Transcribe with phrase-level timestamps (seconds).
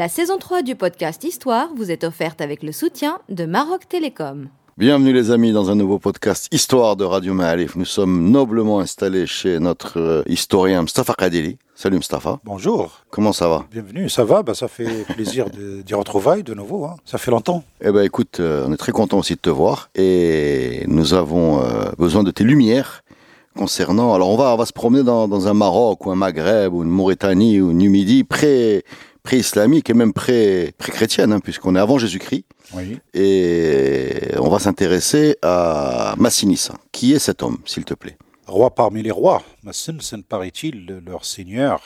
[0.00, 4.48] La saison 3 du podcast Histoire vous est offerte avec le soutien de Maroc Télécom.
[4.78, 7.76] Bienvenue les amis dans un nouveau podcast Histoire de Radio Ma'alif.
[7.76, 11.58] Nous sommes noblement installés chez notre euh, historien Mustafa Kadili.
[11.74, 12.40] Salut Mustafa.
[12.46, 13.00] Bonjour.
[13.10, 13.66] Comment ça va?
[13.70, 14.42] Bienvenue, ça va?
[14.42, 16.86] Bah, Ça fait plaisir de- d'y retrouver de nouveau.
[16.86, 16.96] hein.
[17.04, 17.62] Ça fait longtemps.
[17.84, 21.60] Eh ben écoute, euh, on est très content aussi de te voir et nous avons
[21.60, 23.02] euh, besoin de tes lumières
[23.54, 24.14] concernant.
[24.14, 26.84] Alors on va, on va se promener dans, dans un Maroc ou un Maghreb ou
[26.84, 28.82] une Mauritanie ou une Numidie pré
[29.22, 32.98] pré-islamique et même pré pré-chrétienne hein, puisqu'on est avant Jésus-Christ Oui.
[33.14, 36.74] et on va s'intéresser à Massinissa.
[36.92, 38.16] Qui est cet homme, s'il te plaît?
[38.46, 39.42] Roi parmi les rois.
[39.62, 39.96] Massin,
[40.28, 41.80] paraît-il, le- leur seigneur.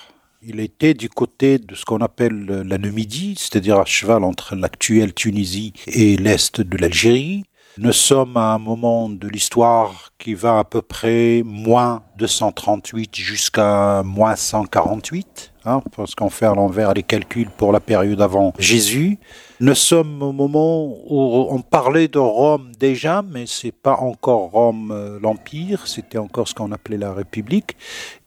[0.47, 5.15] Il était du côté de ce qu'on appelle la Numidie, c'est-à-dire à cheval entre l'actuelle
[5.15, 7.45] Tunisie et l'est de l'Algérie.
[7.79, 14.03] Nous sommes à un moment de l'histoire qui va à peu près moins 238 jusqu'à
[14.05, 19.19] moins 148, hein, parce qu'on fait à l'envers les calculs pour la période avant Jésus.
[19.61, 24.91] Nous sommes au moment où on parlait de Rome déjà, mais c'est pas encore Rome
[24.91, 27.77] euh, l'Empire, c'était encore ce qu'on appelait la République.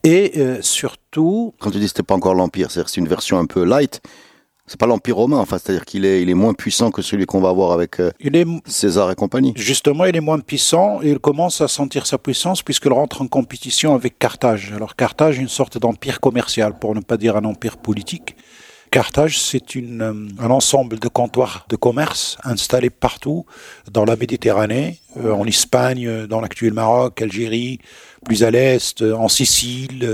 [0.03, 3.63] Et euh, surtout, Quand tu dis c'était pas encore l'Empire, c'est une version un peu
[3.63, 4.01] light.
[4.67, 7.39] C'est pas l'Empire romain, enfin, c'est-à-dire qu'il est, il est moins puissant que celui qu'on
[7.39, 9.53] va avoir avec euh, il est César et compagnie.
[9.55, 13.27] Justement, il est moins puissant et il commence à sentir sa puissance puisqu'il rentre en
[13.27, 14.73] compétition avec Carthage.
[14.75, 18.35] Alors Carthage, une sorte d'empire commercial, pour ne pas dire un empire politique.
[18.89, 23.45] Carthage, c'est euh, un ensemble de comptoirs de commerce installés partout
[23.91, 27.79] dans la Méditerranée, euh, en Espagne, euh, dans l'actuel Maroc, Algérie,
[28.25, 30.09] plus à l'est, en Sicile,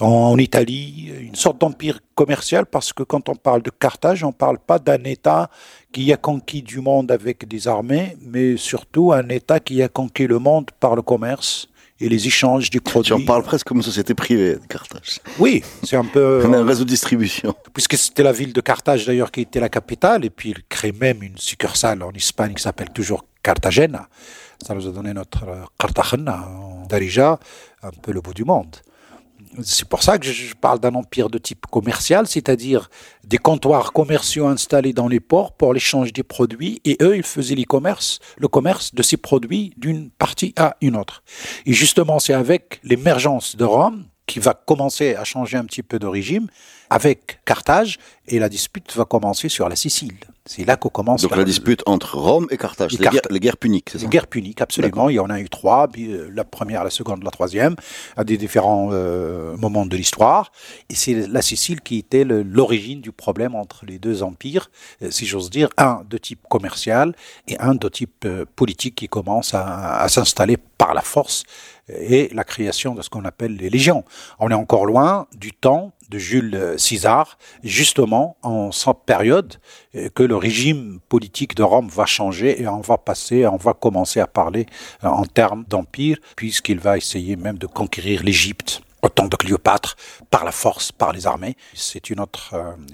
[0.00, 4.28] en, en Italie, une sorte d'empire commercial parce que quand on parle de Carthage, on
[4.28, 5.48] ne parle pas d'un État
[5.92, 10.26] qui a conquis du monde avec des armées, mais surtout un État qui a conquis
[10.26, 11.68] le monde par le commerce
[12.02, 13.08] et les échanges du produit.
[13.08, 15.20] Tu en parles presque comme une société privée, Carthage.
[15.38, 16.42] Oui, c'est un peu...
[16.46, 17.54] On a un réseau de distribution.
[17.72, 20.92] puisque c'était la ville de Carthage d'ailleurs qui était la capitale, et puis il crée
[20.92, 24.08] même une succursale en Espagne qui s'appelle toujours Cartagena.
[24.60, 27.38] Ça nous a donné notre euh, Cartagena en Darija,
[27.82, 28.76] un peu le bout du monde.
[29.62, 32.88] C'est pour ça que je- parle d'un empire de type commercial, c'est-à-dire
[33.24, 37.54] des comptoirs commerciaux installés dans les ports pour l'échange des produits, et eux, ils faisaient
[37.56, 37.64] le
[38.48, 41.22] commerce de ces produits d'une partie à une autre.
[41.66, 45.98] Et justement, c'est avec l'émergence de Rome qui va commencer à changer un petit peu
[45.98, 46.46] de régime
[46.88, 47.98] avec Carthage
[48.28, 50.14] et la dispute va commencer sur la Sicile.
[50.44, 53.38] C'est là qu'on commence Donc la dispute entre Rome et Carthage, les, Carth- guerres, les
[53.38, 55.08] guerres puniques, c'est ça les guerres puniques, absolument.
[55.08, 57.76] Il y en a eu trois, puis, euh, la première, la seconde, la troisième,
[58.16, 60.50] à des différents euh, moments de l'histoire.
[60.90, 64.70] Et c'est la Sicile qui était l'origine du problème entre les deux empires,
[65.02, 67.14] euh, si j'ose dire, un de type commercial
[67.46, 71.44] et un de type euh, politique qui commence à, à s'installer par la force
[71.88, 74.04] et la création de ce qu'on appelle les légions.
[74.38, 79.54] On est encore loin du temps de Jules euh, César, justement en cette période
[79.94, 83.72] euh, que le régime politique de Rome va changer et on va passer, on va
[83.72, 84.66] commencer à parler
[85.02, 89.96] euh, en termes d'empire, puisqu'il va essayer même de conquérir l'Égypte au temps de Cléopâtre,
[90.30, 91.56] par la force, par les armées.
[91.74, 92.24] C'est une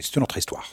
[0.01, 0.71] c'est une autre histoire.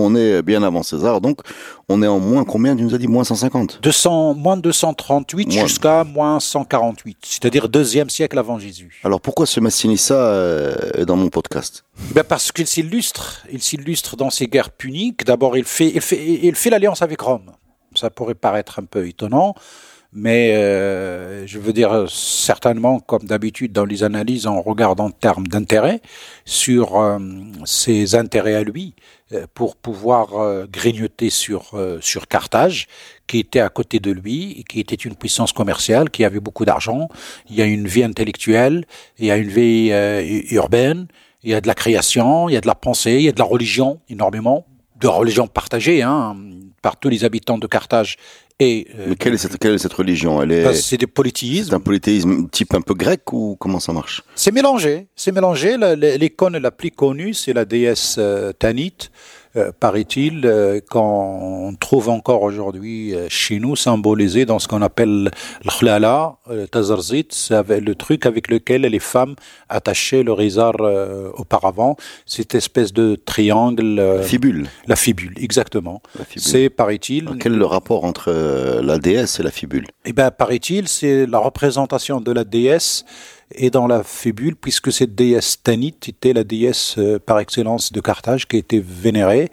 [0.00, 1.40] On est bien avant César, donc
[1.88, 5.66] on est en moins combien Tu nous as dit moins 150 200, moins 238 Moins.
[5.66, 9.00] jusqu'à moins 148, c'est-à-dire deuxième siècle avant Jésus.
[9.04, 11.84] Alors pourquoi ce Massinissa euh, est dans mon podcast?
[12.14, 15.24] Ben parce qu'il s'illustre, il s'illustre dans ses guerres puniques.
[15.24, 17.50] D'abord, il fait, il fait, il fait l'alliance avec Rome.
[17.94, 19.54] Ça pourrait paraître un peu étonnant,
[20.12, 25.46] mais euh, je veux dire certainement, comme d'habitude dans les analyses, on regarde en termes
[25.46, 26.00] d'intérêt
[26.44, 27.18] sur euh,
[27.64, 28.94] ses intérêts à lui
[29.32, 32.86] euh, pour pouvoir euh, grignoter sur euh, sur Carthage,
[33.26, 37.08] qui était à côté de lui, qui était une puissance commerciale, qui avait beaucoup d'argent.
[37.50, 38.86] Il y a une vie intellectuelle,
[39.18, 41.06] il y a une vie euh, urbaine.
[41.44, 43.32] Il y a de la création, il y a de la pensée, il y a
[43.32, 44.66] de la religion, énormément.
[44.96, 46.36] De religion partagée hein,
[46.82, 48.16] par tous les habitants de Carthage.
[48.60, 50.42] Et euh, Mais quelle est cette, quelle est cette religion?
[50.42, 51.74] Elle ben, est, c'est des c'est polythéismes.
[51.74, 54.22] un polythéisme type un peu grec ou comment ça marche?
[54.34, 55.06] C'est mélangé.
[55.14, 55.76] C'est mélangé.
[55.76, 59.10] La- la- L'icône la plus connue, c'est la déesse euh, Tanit,
[59.56, 65.30] euh, paraît-il, euh, qu'on trouve encore aujourd'hui euh, chez nous symbolisé dans ce qu'on appelle
[65.64, 69.34] l'khlala, le tazarzit, c'est le truc avec lequel les femmes
[69.68, 70.74] attachaient le rizar
[71.36, 71.96] auparavant,
[72.26, 73.96] cette espèce de triangle.
[73.96, 74.68] La fibule.
[74.86, 76.02] La fibule, exactement.
[76.36, 77.36] C'est, paraît-il.
[77.40, 78.30] Quel est le rapport entre
[78.82, 79.86] la déesse et la fibule?
[80.04, 83.04] Eh bien, paraît-il, c'est la représentation de la déesse
[83.54, 88.00] et dans la fébule, puisque cette déesse Tanit était la déesse euh, par excellence de
[88.00, 89.50] Carthage qui était vénérée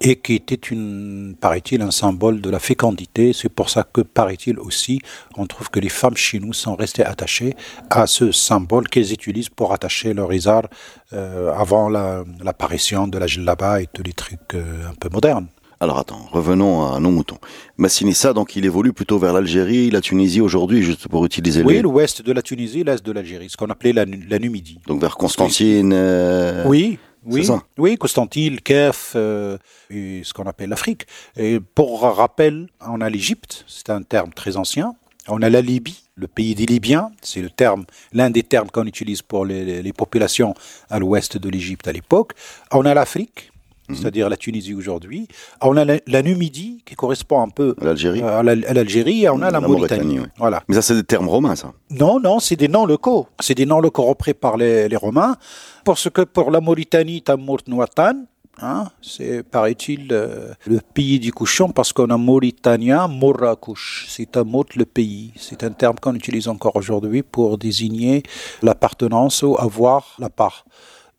[0.00, 3.32] et qui était une, paraît-il, un symbole de la fécondité.
[3.32, 5.00] C'est pour ça que, paraît-il aussi,
[5.36, 7.54] on trouve que les femmes chez nous sont restées attachées
[7.90, 10.68] à ce symbole qu'elles utilisent pour attacher leur isard
[11.12, 15.48] euh, avant l'apparition de la jellaba et tous les trucs euh, un peu modernes.
[15.82, 17.38] Alors attends, revenons à nos moutons.
[17.78, 22.20] Massinissa, donc il évolue plutôt vers l'Algérie, la Tunisie aujourd'hui, juste pour utiliser Oui, l'ouest
[22.20, 24.78] de la Tunisie, l'est de l'Algérie, ce qu'on appelait la, Numidie.
[24.86, 25.92] Donc vers Constantine.
[25.94, 26.98] Euh, oui.
[27.24, 27.48] Oui,
[27.78, 29.56] oui, Constantine, Kef, euh,
[29.90, 31.06] et ce qu'on appelle l'Afrique.
[31.36, 34.94] Et pour rappel, on a l'Égypte, c'est un terme très ancien.
[35.28, 38.86] On a la Libye, le pays des Libyens, c'est le terme, l'un des termes qu'on
[38.86, 40.54] utilise pour les, les populations
[40.90, 42.32] à l'ouest de l'Égypte à l'époque.
[42.72, 43.50] On a l'Afrique,
[43.90, 43.96] Mhm.
[43.96, 45.28] c'est-à-dire la Tunisie aujourd'hui.
[45.62, 49.50] On a la, Numidie, qui correspond un peu à l'Algérie, à l'Algérie, et on a
[49.50, 50.20] la, Mauritanie.
[50.38, 50.62] Voilà.
[50.68, 53.26] Mais ça, c'est des termes romains, ça Non, non, c'est des noms locaux.
[53.40, 55.36] C'est des noms locaux repris par les, Romains.
[55.84, 58.26] Parce que pour la Mauritanie, Tamourt Nouatan,
[58.62, 64.06] Hein, c'est, paraît-il, euh, le pays du couchon parce qu'on a Mauritania, Morakouch.
[64.08, 65.32] C'est un mot le pays.
[65.36, 68.22] C'est un terme qu'on utilise encore aujourd'hui pour désigner
[68.62, 70.66] l'appartenance ou avoir la part.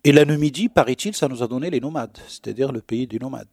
[0.03, 3.45] Et la Numidie, paraît-il, ça nous a donné les nomades, c'est-à-dire le pays des nomades.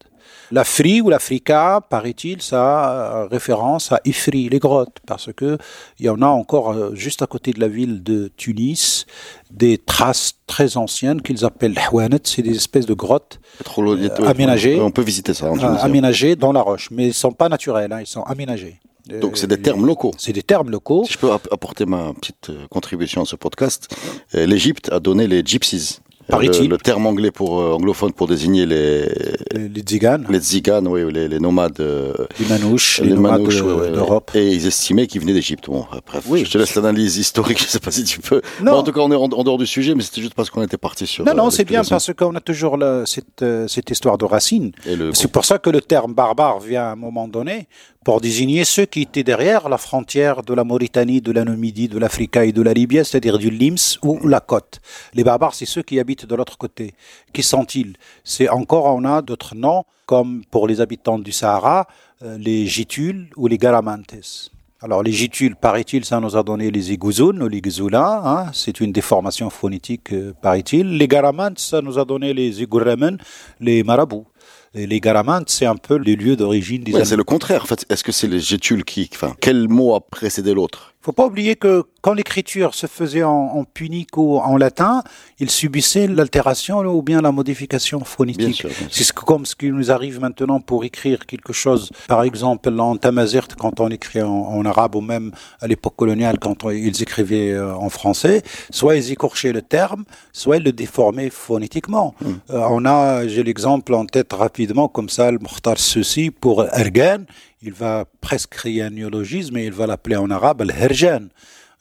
[0.51, 5.59] L'Afri ou l'Africa, paraît-il, ça a référence à Ifri, les grottes, parce que
[5.99, 9.05] il y en a encore euh, juste à côté de la ville de Tunis
[9.51, 13.39] des traces très anciennes qu'ils appellent l'Hwanet, c'est des espèces de grottes
[13.77, 14.79] euh, aménagées.
[14.81, 15.51] On peut visiter ça.
[15.51, 18.79] En euh, aménagées dans la roche, mais ils sont pas naturels, hein, ils sont aménagés.
[19.21, 20.13] Donc c'est des termes locaux.
[20.17, 21.03] C'est des termes locaux.
[21.05, 23.87] Si je peux apporter ma petite contribution à ce podcast,
[24.33, 25.99] l'Égypte a donné les gypsies.
[26.31, 29.07] Le, terme anglais pour euh, anglophone pour désigner les
[29.51, 30.25] les, tziganes.
[30.29, 31.79] Les tziganes, oui, les, nomades.
[31.79, 34.31] Euh, les manouches, les, nomades d'Europe.
[34.35, 35.65] et ils estimaient qu'ils venaient d'Égypte.
[35.67, 36.45] Bon, bref, oui.
[36.45, 37.59] je te laisse l'analyse historique.
[37.59, 38.41] Je ne sais pas si tu peux.
[38.61, 38.73] Non.
[38.73, 40.77] en tout cas, on est en, dehors du sujet, mais c'était juste parce qu'on était
[40.77, 41.25] parti sur.
[41.25, 44.71] Non, non, euh, c'est bien parce qu'on a toujours cette, cette histoire de racines.
[45.13, 47.67] C'est pour ça que le terme barbare vient à un moment donné
[48.09, 51.99] pour désigner ceux qui étaient derrière la frontière de la Mauritanie, de la Numidie, de
[51.99, 54.81] l'Afrique et de la Libye, c'est-à-dire du Lims ou la côte.
[55.13, 56.95] Les barbares, c'est ceux qui habitent de l'autre côté.
[57.31, 57.95] Qui sont-ils?
[58.23, 61.85] C'est encore, on a d'autres noms, comme pour les habitants du Sahara,
[62.23, 64.49] euh, les Gitules ou les Garamantes.
[64.81, 68.79] Alors les Gitules, paraît-il, ça nous a donné les Igouzoun ou les Gzoula, hein, c'est
[68.79, 70.97] une déformation phonétique, euh, paraît-il.
[70.97, 73.19] Les Garamantes, ça nous a donné les Igouremen,
[73.59, 74.25] les Marabouts
[74.73, 77.05] les Garamantes, c'est un peu les lieux d'origine des.
[77.05, 77.63] c'est le contraire.
[77.63, 80.93] En fait, est-ce que c'est les Gétules qui, enfin, quel mot a précédé l'autre?
[81.01, 85.03] Faut pas oublier que quand l'écriture se faisait en, punique ou en latin,
[85.39, 88.65] il subissait l'altération ou bien la modification phonétique.
[88.89, 91.91] C'est comme ce qui nous arrive maintenant pour écrire quelque chose.
[92.07, 95.31] Par exemple, en tamazert, quand on écrit en, arabe ou même
[95.61, 100.03] à l'époque coloniale, quand ils écrivaient euh, en français, soit ils écorchaient le terme,
[100.33, 102.13] soit ils le déformaient phonétiquement.
[102.21, 102.33] Hmm.
[102.49, 107.25] Euh, on a, j'ai l'exemple en tête rapidement, comme ça, le Mokhtar ceci pour Ergen
[107.61, 111.29] il va presque créer un néologisme et il va l'appeler en arabe al-herjan.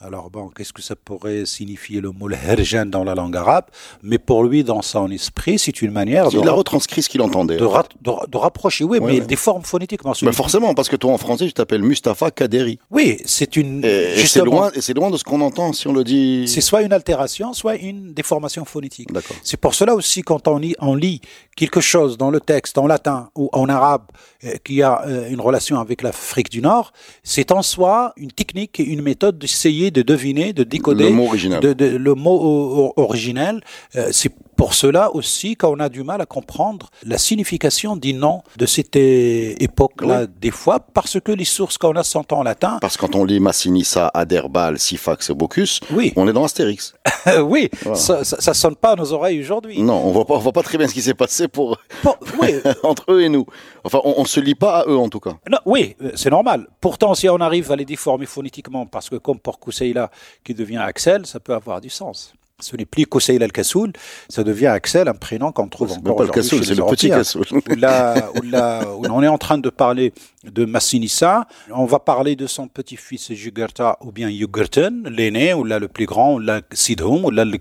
[0.00, 3.64] Alors bon, qu'est-ce que ça pourrait signifier le mot herjan dans la langue arabe?
[4.04, 6.38] Mais pour lui, dans son esprit, c'est une manière de...
[6.38, 7.56] Il a retranscrit ce qu'il entendait.
[7.56, 10.12] De, de, rapprocher, oui, mais des formes phonétiquement.
[10.22, 12.78] Mais forcément, parce que toi en français, tu t'appelles Mustafa Kaderi.
[12.92, 13.84] Oui, c'est une...
[13.84, 16.44] Et, c'est loin, loin de ce qu'on entend si on le dit...
[16.46, 19.08] C'est soit une altération, soit une déformation phonétique.
[19.42, 21.22] C'est pour cela aussi, quand on lit, on lit
[21.56, 24.02] quelque chose dans le texte en latin ou en arabe
[24.44, 26.92] euh, qui a euh, une relation avec l'Afrique du Nord,
[27.24, 31.26] c'est en soi une technique et une méthode d'essayer de deviner, de décoder le mot
[31.26, 31.60] original.
[31.60, 33.60] De, le mot originel.
[33.96, 38.42] Euh, c'est pour cela aussi qu'on a du mal à comprendre la signification des noms
[38.56, 42.78] de cette époque-là, des fois, parce que les sources qu'on a sont en latin.
[42.80, 46.12] Parce que quand on lit Massinissa, Aderbal, Sifax et Bocus, oui.
[46.16, 46.94] on est dans Astérix.
[47.44, 49.80] oui, ça, ça, sonne pas à nos oreilles aujourd'hui.
[49.80, 51.78] Non, on voit pas, on voit pas très bien ce qui s'est passé pour,
[52.82, 53.46] entre eux et nous.
[53.84, 55.36] Enfin, on, ne se lit pas à eux en tout cas.
[55.48, 56.66] Non, oui, euh, c'est normal.
[56.80, 60.10] Pourtant, si on arrive à les déformer phonétiquement, parce que comme pour Kousseila
[60.42, 62.34] qui devient Axel, ça peut avoir du sens.
[62.60, 63.92] Ce n'est plus Koseil al-Kassoul,
[64.28, 67.08] ça devient Axel, un prénom qu'on trouve encore pas le Kassoul, c'est les le petit.
[67.08, 67.44] Kassoul.
[67.52, 70.12] Où là- où là- où on est en train de parler
[70.44, 71.46] de Massinissa.
[71.70, 76.06] On va parler de son petit-fils Jugurta ou bien Jugurten, l'aîné, ou là le plus
[76.06, 77.58] grand, ou là Sidhum, ou là le.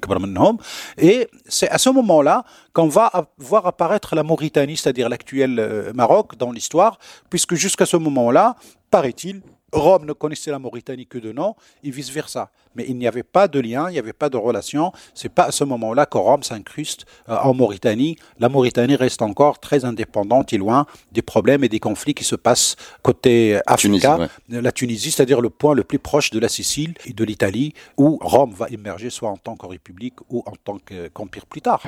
[0.98, 6.38] Et c'est à ce moment-là qu'on va voir apparaître la Mauritanie, c'est-à-dire l'actuel euh, Maroc
[6.38, 6.98] dans l'histoire,
[7.30, 8.56] puisque jusqu'à ce moment-là,
[8.89, 9.42] paraît-il,
[9.74, 12.50] Rome ne connaissait la Mauritanie que de nom et vice-versa.
[12.76, 14.94] Mais il n'y avait pas de lien, il n'y avait pas de relation.
[15.14, 18.16] C'est pas à ce moment-là que Rome s'incruste euh, en Mauritanie.
[18.40, 22.36] La Mauritanie reste encore très indépendante et loin des problèmes et des conflits qui se
[22.36, 24.08] passent côté Afrique, Tunisie,
[24.50, 28.20] la Tunisie, c'est-à-dire le point le plus proche de la Sicile et de l'Italie, où
[28.22, 31.82] Rome va émerger soit en tant que république ou en tant que- qu'empire plus tard.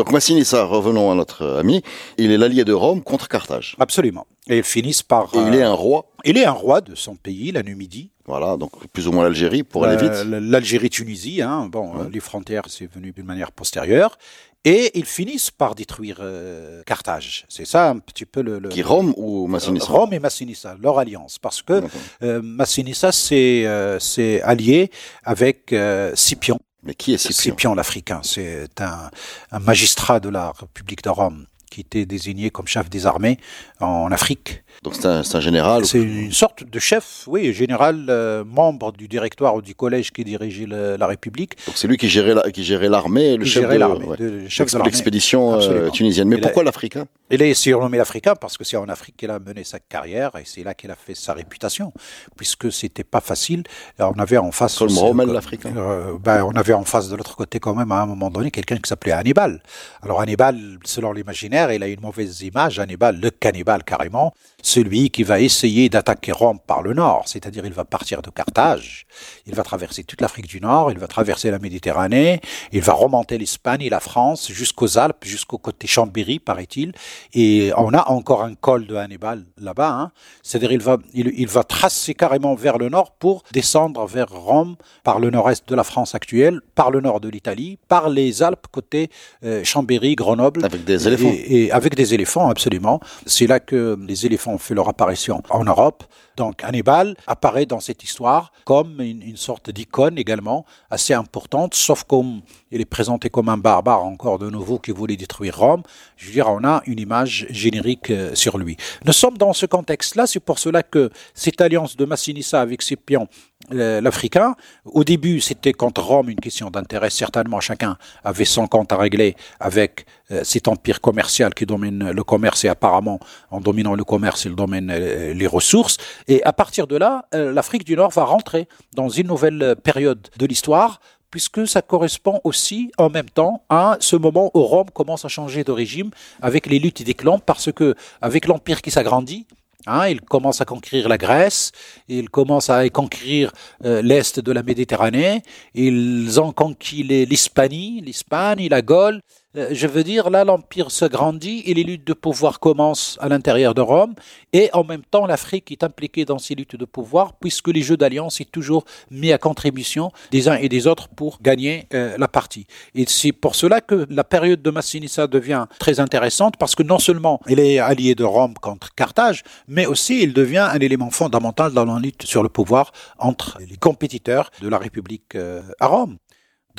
[0.00, 1.82] Donc Massinissa, revenons à notre ami,
[2.16, 3.76] il est l'allié de Rome contre Carthage.
[3.78, 4.26] Absolument.
[4.48, 5.24] Et ils finissent par.
[5.34, 8.10] Et il euh, est un roi, il est un roi de son pays, la Numidie.
[8.24, 10.24] voilà, donc plus ou moins l'Algérie pour aller Euh, vite.
[10.50, 14.16] L'Algérie-Tunisie, hein, bon, euh, les frontières, c'est venu d'une manière postérieure.
[14.64, 17.44] Et ils finissent par détruire euh, Carthage.
[17.50, 18.58] C'est ça un petit peu le.
[18.58, 21.38] le- Qui Rome ou Massinissa Rome et Massinissa, leur alliance.
[21.38, 21.82] Parce que
[22.22, 23.98] euh, Massinissa s'est euh,
[24.44, 24.90] allié
[25.24, 26.58] avec euh, Scipion.
[26.82, 29.10] Mais qui est Scipion Scipion l'Africain, c'est un,
[29.52, 33.38] un magistrat de la République de Rome qui était désigné comme chef des armées
[33.80, 34.62] en Afrique.
[34.82, 35.84] Donc c'est un, général.
[35.84, 40.24] C'est une sorte de chef, oui, général, euh, membre du directoire ou du collège qui
[40.24, 41.54] dirigeait le- la République.
[41.66, 44.16] Donc c'est lui qui gérait la- qui gérait l'armée, le Qui chef gérait de ouais,
[44.16, 44.90] de- chef de l'armée.
[44.90, 46.28] l'expédition euh, tunisienne.
[46.28, 47.04] Mais Il pourquoi l'Africain?
[47.30, 50.44] Il est surnommé l'Africain parce que c'est en Afrique qu'il a mené sa carrière et
[50.46, 51.92] c'est là qu'il a fait sa réputation,
[52.34, 53.64] puisque c'était pas facile.
[53.98, 54.78] On avait en face.
[54.78, 55.74] Comme Rommel, l'Africain.
[55.76, 58.50] euh, ben, on avait en face de l'autre côté quand même à un moment donné
[58.50, 59.62] quelqu'un qui s'appelait Hannibal.
[60.02, 62.78] Alors Hannibal, selon l'imaginaire, il a une mauvaise image.
[62.78, 67.72] Hannibal, le cannibale carrément, celui qui va essayer d'attaquer Rome par le nord, c'est-à-dire il
[67.72, 69.06] va partir de Carthage,
[69.46, 72.40] il va traverser toute l'Afrique du Nord, il va traverser la Méditerranée,
[72.72, 76.92] il va remonter l'Espagne et la France jusqu'aux Alpes, jusqu'au côté Chambéry, paraît-il,
[77.34, 80.12] et on a encore un col de Hannibal là-bas, hein.
[80.42, 84.76] c'est-à-dire il va, il, il va tracer carrément vers le nord pour descendre vers Rome
[85.02, 88.66] par le nord-est de la France actuelle, par le nord de l'Italie, par les Alpes
[88.70, 89.10] côté
[89.44, 91.32] euh, Chambéry, Grenoble, Avec des éléphants.
[91.32, 93.00] et, et avec des éléphants, absolument.
[93.26, 96.04] C'est là que les éléphants ont fait leur apparition en Europe.
[96.36, 102.40] Donc Hannibal apparaît dans cette histoire comme une, sorte d'icône également assez importante, sauf comme
[102.70, 105.82] il est présenté comme un barbare encore de nouveau qui voulait détruire Rome.
[106.16, 108.76] Je veux dire, on a une image générique euh, sur lui.
[109.04, 113.28] Nous sommes dans ce contexte-là, c'est pour cela que cette alliance de Massinissa avec Scipion
[113.70, 114.54] l'Africain.
[114.84, 117.10] Au début, c'était contre Rome une question d'intérêt.
[117.10, 122.24] Certainement, chacun avait son compte à régler avec euh, cet empire commercial qui domine le
[122.24, 125.96] commerce et apparemment, en dominant le commerce, il domine euh, les ressources.
[126.28, 130.28] Et à partir de là, euh, l'Afrique du Nord va rentrer dans une nouvelle période
[130.38, 131.00] de l'histoire
[131.30, 135.64] puisque ça correspond aussi en même temps à ce moment où Rome commence à changer
[135.64, 136.10] de régime
[136.42, 139.46] avec les luttes des clans, parce que avec l'empire qui s'agrandit,
[139.86, 141.72] Hein, il commence à conquérir la Grèce,
[142.06, 143.50] il commence à conquérir
[143.84, 145.42] euh, l'est de la Méditerranée,
[145.74, 149.22] ils ont conquis l'Hispanie, l'Espagne, la Gaule.
[149.56, 153.28] Euh, je veux dire, là, l'empire se grandit et les luttes de pouvoir commencent à
[153.28, 154.14] l'intérieur de Rome,
[154.52, 157.96] et en même temps, l'Afrique est impliquée dans ces luttes de pouvoir, puisque les jeux
[157.96, 162.28] d'alliance est toujours mis à contribution des uns et des autres pour gagner euh, la
[162.28, 162.66] partie.
[162.94, 167.00] Et c'est pour cela que la période de Massinissa devient très intéressante, parce que non
[167.00, 171.72] seulement il est allié de Rome contre Carthage, mais aussi il devient un élément fondamental
[171.72, 176.18] dans la lutte sur le pouvoir entre les compétiteurs de la République euh, à Rome.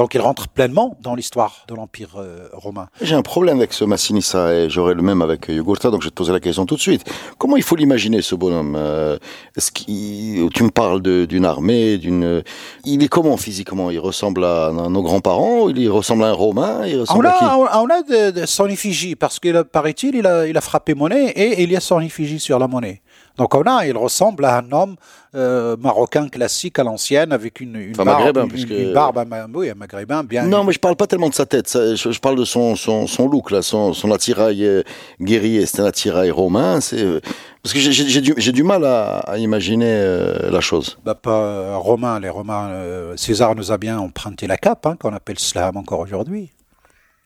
[0.01, 2.87] Donc il rentre pleinement dans l'histoire de l'Empire euh, romain.
[3.03, 6.09] J'ai un problème avec ce Massinissa et j'aurai le même avec Yogurta, donc je vais
[6.09, 7.03] te poser la question tout de suite.
[7.37, 9.19] Comment il faut l'imaginer ce bonhomme Euh,
[9.55, 12.41] Est-ce qu'il, tu me parles d'une armée, d'une,
[12.83, 13.91] il est comment physiquement?
[13.91, 16.83] Il ressemble à, à nos grands-parents Il ressemble à un Romain?
[16.87, 17.43] Il On ressemble à qui?
[17.43, 20.95] a, on a de, de son effigie, parce qu'il paraît-il, il a, il a frappé
[20.95, 23.03] monnaie et il y a son effigie sur la monnaie.
[23.37, 24.95] Donc on a, il ressemble à un homme
[25.35, 29.17] euh, marocain classique à l'ancienne avec une, une Enfin, barbe, maghrébin, une, puisque- une barbe,
[29.19, 30.43] un ma- oui, un maghrébin bien.
[30.45, 31.67] Non, mais je parle pas tellement de sa tête.
[31.67, 34.83] ça, je, je parle de son, son, son look là, son, son attirail euh,
[35.21, 35.65] guerrier.
[35.65, 36.81] C'est un attirail romain.
[36.81, 37.19] C'est euh,
[37.63, 40.03] parce que j'ai- du, mal à, à imaginer
[40.51, 40.97] la chose.
[41.05, 43.13] Bah, pas romain, les Romains.
[43.15, 46.49] César nous a bien emprunté la cape, hein, qu'on appelle slam encore aujourd'hui.
[46.49, 47.20] Je veux dire, c'est-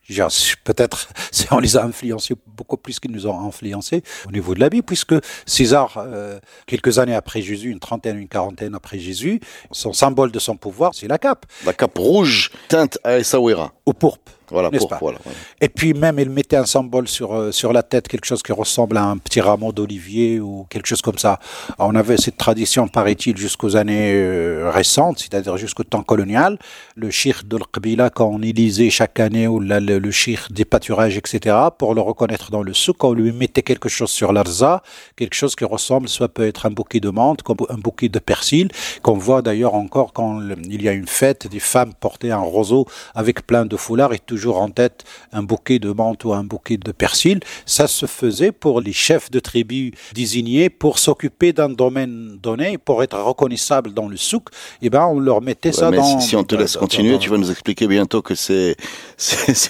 [0.63, 4.59] Peut-être c'est- on les a influencés beaucoup plus qu'ils nous ont influencés au niveau de
[4.59, 9.39] l'habit, puisque César, euh, quelques années après Jésus, une trentaine, une quarantaine après Jésus,
[9.71, 13.73] son symbole de son pouvoir, c'est la cape, La cape rouge teinte à Essaouira.
[13.85, 14.31] au pourpre.
[14.51, 15.31] Voilà, n'est-ce pour, pas voilà, ouais.
[15.61, 18.51] Et puis même, il mettait un symbole sur, euh, sur la tête, quelque chose qui
[18.51, 21.39] ressemble à un petit rameau d'olivier ou quelque chose comme ça.
[21.77, 26.57] Alors, on avait cette tradition, paraît-il, jusqu'aux années euh, récentes, c'est-à-dire jusqu'au temps colonial.
[26.95, 30.65] Le shir de l'Qbila, quand on élisait chaque année, ou la- le, le shir des
[30.65, 34.81] pâturages, etc., pour le reconnaître dans le souk, on lui mettait quelque chose sur l'arza,
[35.15, 38.19] quelque chose qui ressemble, soit peut être un bouquet de menthe, comme un bouquet de
[38.19, 38.69] persil,
[39.01, 42.85] qu'on voit d'ailleurs encore quand il y a une fête, des femmes portaient un roseau
[43.13, 46.75] avec plein de foulards et toujours en tête un bouquet de menthe ou un bouquet
[46.77, 47.39] de persil.
[47.65, 53.01] Ça se faisait pour les chefs de tribus désignés pour s'occuper d'un domaine donné, pour
[53.01, 54.49] être reconnaissable dans le souk.
[54.81, 56.19] Et ben, on leur mettait ça Ouais, mais dans.
[56.19, 58.75] si, on te laisse continuer, dans- tu vas nous expliquer bientôt que c'est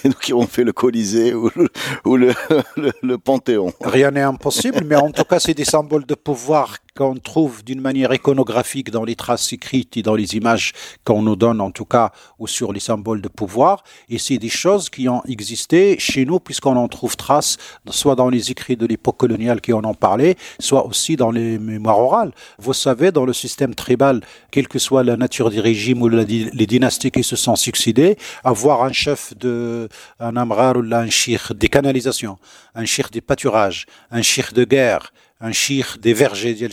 [0.04, 1.68] nous qui avons fait le Colisée ou le,
[2.04, 2.34] ou le,
[2.76, 3.72] le, le Panthéon.
[3.82, 7.80] Rien n'est impossible, mais en tout cas, c'est des symboles de pouvoir qu'on trouve d'une
[7.80, 10.72] manière iconographique dans les traces écrites et dans les images
[11.04, 13.84] qu'on nous donne, en tout cas, ou sur les symboles de pouvoir.
[14.08, 17.58] Et c'est des choses qui ont existé chez nous, puisqu'on en trouve trace,
[17.90, 21.58] soit dans les écrits de l'époque coloniale qui en ont parlé, soit aussi dans les
[21.58, 22.32] mémoires orales.
[22.58, 26.66] Vous savez, dans le système tribal, quelle que soit la nature des régimes ou les
[26.66, 29.88] dynasties qui se sont succédées, avoir un chef de,
[30.18, 32.38] un amrar ou un shir des canalisations,
[32.74, 36.70] un shir des pâturages, un shir de guerre, un chir des vergers d'El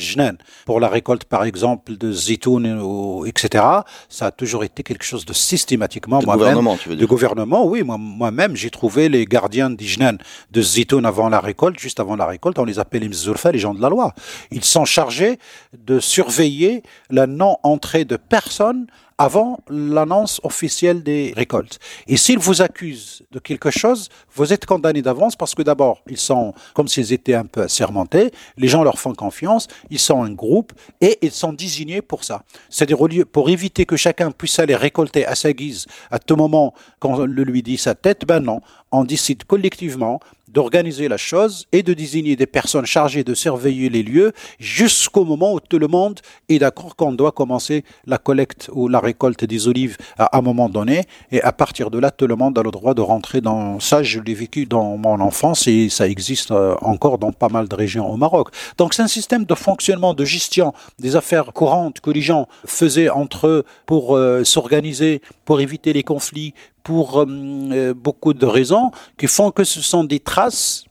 [0.65, 3.63] pour la récolte par exemple de zitoun ou etc.
[4.07, 7.07] Ça a toujours été quelque chose de systématiquement de moi-même gouvernement, tu veux dire.
[7.07, 7.65] gouvernement.
[7.65, 10.17] Oui, moi-même j'ai trouvé les gardiens d'Ijnan
[10.51, 13.59] de zitoun avant la récolte, juste avant la récolte, on les appelait les mzurfa, les
[13.59, 14.13] gens de la loi.
[14.51, 15.39] Ils sont chargés
[15.77, 21.79] de surveiller la non entrée de personnes avant l'annonce officielle des récoltes.
[22.07, 26.17] Et s'ils vous accusent de quelque chose, vous êtes condamné d'avance parce que d'abord, ils
[26.17, 30.31] sont comme s'ils étaient un peu assermentés, les gens leur font confiance, ils sont un
[30.31, 32.43] groupe et ils sont désignés pour ça.
[32.69, 32.97] C'est-à-dire
[33.31, 37.25] pour éviter que chacun puisse aller récolter à sa guise à tout moment quand on
[37.25, 40.19] le lui dit sa tête, ben non, on décide collectivement
[40.53, 45.53] d'organiser la chose et de désigner des personnes chargées de surveiller les lieux jusqu'au moment
[45.53, 46.19] où tout le monde
[46.49, 50.69] est d'accord qu'on doit commencer la collecte ou la récolte des olives à un moment
[50.69, 51.03] donné.
[51.31, 54.03] Et à partir de là, tout le monde a le droit de rentrer dans ça.
[54.03, 57.75] Je l'ai vécu dans mon enfance et ça existe euh, encore dans pas mal de
[57.75, 58.49] régions au Maroc.
[58.77, 63.09] Donc c'est un système de fonctionnement, de gestion des affaires courantes que les gens faisaient
[63.09, 66.53] entre eux pour euh, s'organiser, pour éviter les conflits,
[66.83, 70.85] pour euh, euh, beaucoup de raisons qui font que ce sont des traces.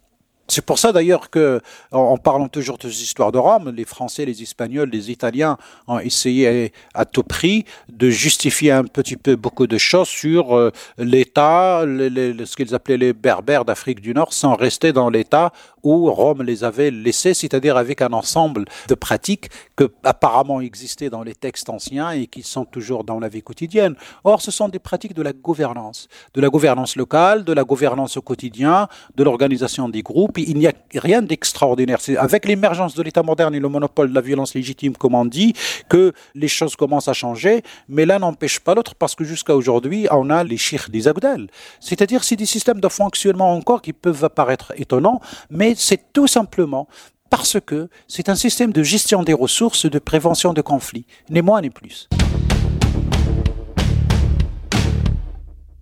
[0.53, 4.27] C'est pour ça d'ailleurs que, en, parlant toujours de ces histoires de Rome, les Français,
[4.27, 5.57] les Espagnols, les Italiens
[5.89, 10.71] ont essayé à tout prix de justifier un petit peu beaucoup de choses sur euh,
[10.99, 16.43] l'État, ce qu'ils appelaient les Berbères d'Afrique du Nord, sans rester dans l'État où Rome
[16.43, 21.69] les avait laissés, c'est-à-dire avec un ensemble de pratiques que apparemment existaient dans les textes
[21.69, 23.95] anciens et qui sont toujours dans la vie quotidienne.
[24.25, 28.17] Or, ce sont des pratiques de la gouvernance, de la gouvernance locale, de la gouvernance
[28.17, 30.39] au quotidien, de l'organisation des groupes.
[30.49, 32.01] Il n'y a rien d'extraordinaire.
[32.01, 35.25] C'est avec l'émergence de l'État moderne et le monopole de la violence légitime, comme on
[35.25, 35.55] dit,
[35.89, 37.63] que les choses commencent à changer.
[37.89, 41.49] Mais l'un n'empêche pas l'autre parce que jusqu'à aujourd'hui, on a les chirs des Agdal.
[41.81, 46.89] C'est-à-dire, c'est des systèmes de fonctionnement encore qui peuvent apparaître étonnants, mais c'est tout simplement
[47.31, 51.63] parce que c'est un système de gestion des ressources, de prévention de conflits, ni moins
[51.63, 52.09] ni plus.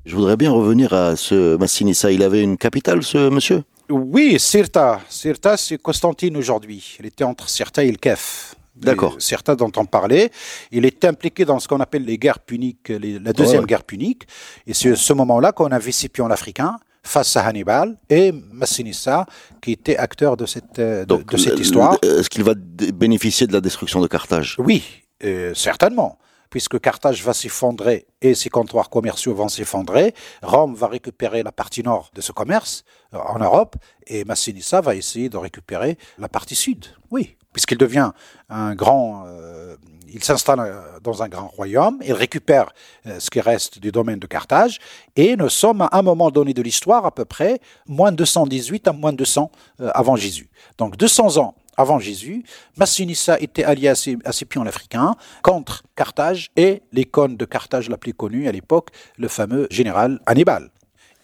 [0.04, 2.10] Je voudrais bien revenir à ce Massinissa.
[2.10, 3.62] Il avait une capitale, ce monsieur?
[3.90, 5.00] Oui, Sirta.
[5.08, 6.96] Sirta, c'est Constantine aujourd'hui.
[7.00, 8.54] Il était entre Sirta et le Kef.
[8.76, 9.16] D'accord.
[9.18, 10.30] Sirta dont on parlait.
[10.70, 13.66] Il était impliqué dans ce qu'on appelle les guerres puniques, les- la deuxième Ouais.
[13.66, 14.22] guerre punique.
[14.66, 19.26] Et c'est à ce moment-là qu'on avait Scipion l'Africain face à Hannibal et Massinissa
[19.60, 21.98] qui était acteur de cette, euh, de, de cette le- histoire.
[22.02, 24.56] Est-ce qu'il va bénéficier de la destruction de Carthage?
[24.58, 24.82] Oui,
[25.24, 26.18] euh, certainement.
[26.50, 31.82] Puisque Carthage va s'effondrer et ses comptoirs commerciaux vont s'effondrer, Rome va récupérer la partie
[31.82, 32.84] nord de ce commerce
[33.14, 36.86] euh, en Europe et Massinissa va essayer de récupérer la partie sud.
[37.10, 38.10] Oui, puisqu'il devient
[38.48, 39.24] un grand.
[39.26, 39.76] euh,
[40.12, 42.72] il s'installe euh, dans un grand royaume, il récupère
[43.06, 44.78] ce qui reste du domaine de Carthage
[45.16, 48.92] et nous sommes à un moment donné de l'histoire, à peu près moins 218 à
[48.92, 50.50] moins 200 euh, avant Jésus.
[50.78, 52.44] Donc 200 ans avant Jésus,
[52.76, 57.96] Massinissa était allié à, Sci- à Scipion l'Africain contre Carthage et l'icône de Carthage la
[57.96, 60.70] plus connue à l'époque, le fameux général Hannibal.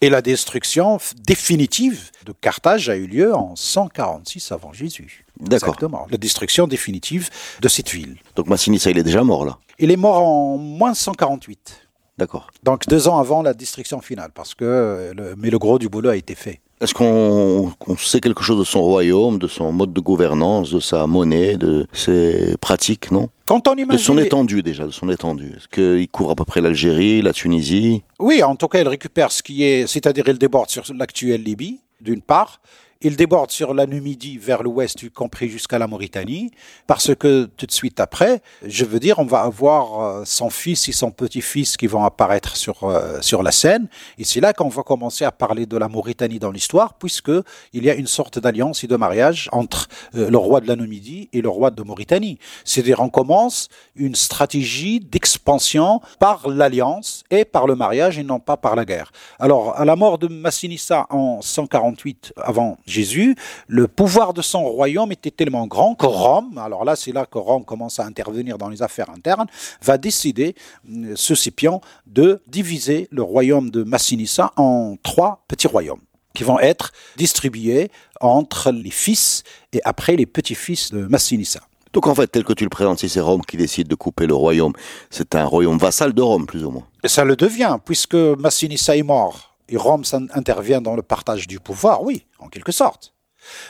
[0.01, 5.25] Et la destruction définitive de Carthage a eu lieu en 146 avant Jésus.
[5.39, 5.69] D'accord.
[5.69, 6.07] Exactement.
[6.11, 7.29] La destruction définitive
[7.61, 8.17] de cette ville.
[8.35, 9.57] Donc Massinissa, il est déjà mort là.
[9.79, 11.87] Il est mort en moins 148.
[12.17, 12.47] D'accord.
[12.63, 16.09] Donc deux ans avant la destruction finale, parce que le, mais le gros du boulot
[16.09, 16.61] a été fait.
[16.79, 21.07] Est-ce qu'on sait quelque chose de son royaume, de son mode de gouvernance, de sa
[21.07, 23.29] monnaie, de ses pratiques, non?
[23.45, 24.03] Quand on De imagine...
[24.03, 25.53] son étendue déjà, de son étendue.
[25.57, 28.03] Est-ce qu'il couvre à peu près l'Algérie, la Tunisie?
[28.19, 31.79] Oui, en tout cas, il récupère ce qui est, c'est-à-dire il déborde sur l'actuelle Libye,
[31.99, 32.61] d'une part.
[33.01, 36.49] Il déborde sur la Numidie vers l'ouest, y compris jusqu'à la Mauritanie,
[36.87, 40.89] parce que tout de suite après, je veux dire, on va avoir euh, son fils
[40.89, 43.87] et son petit-fils qui vont apparaître sur, euh, sur la scène.
[44.17, 47.31] Et c'est là qu'on va commencer à parler de la Mauritanie dans l'histoire, puisque
[47.71, 50.75] il y a une sorte d'alliance et de mariage entre euh, le roi de la
[50.75, 52.39] Numidie et le roi de Mauritanie.
[52.65, 58.57] C'est-à-dire, on commence une stratégie d'expansion par l'alliance et par le mariage et non pas
[58.57, 59.11] par la guerre.
[59.37, 63.35] Alors, à la mort de Massinissa en 148 avant Jésus,
[63.67, 67.37] le pouvoir de son royaume était tellement grand que Rome, alors là c'est là que
[67.37, 69.47] Rome commence à intervenir dans les affaires internes,
[69.83, 70.55] va décider,
[70.89, 76.01] euh, ce Scipion, de diviser le royaume de Massinissa en trois petits royaumes
[76.33, 81.61] qui vont être distribués entre les fils et après les petits-fils de Massinissa.
[81.93, 84.27] Donc en fait, tel que tu le présentes, si c'est Rome qui décide de couper
[84.27, 84.73] le royaume,
[85.09, 86.83] c'est un royaume vassal de Rome, plus ou moins.
[87.03, 90.03] Et ça le devient, puisque Massinissa est mort et Rome
[90.33, 93.13] intervient dans le partage du pouvoir, oui, en quelque sorte.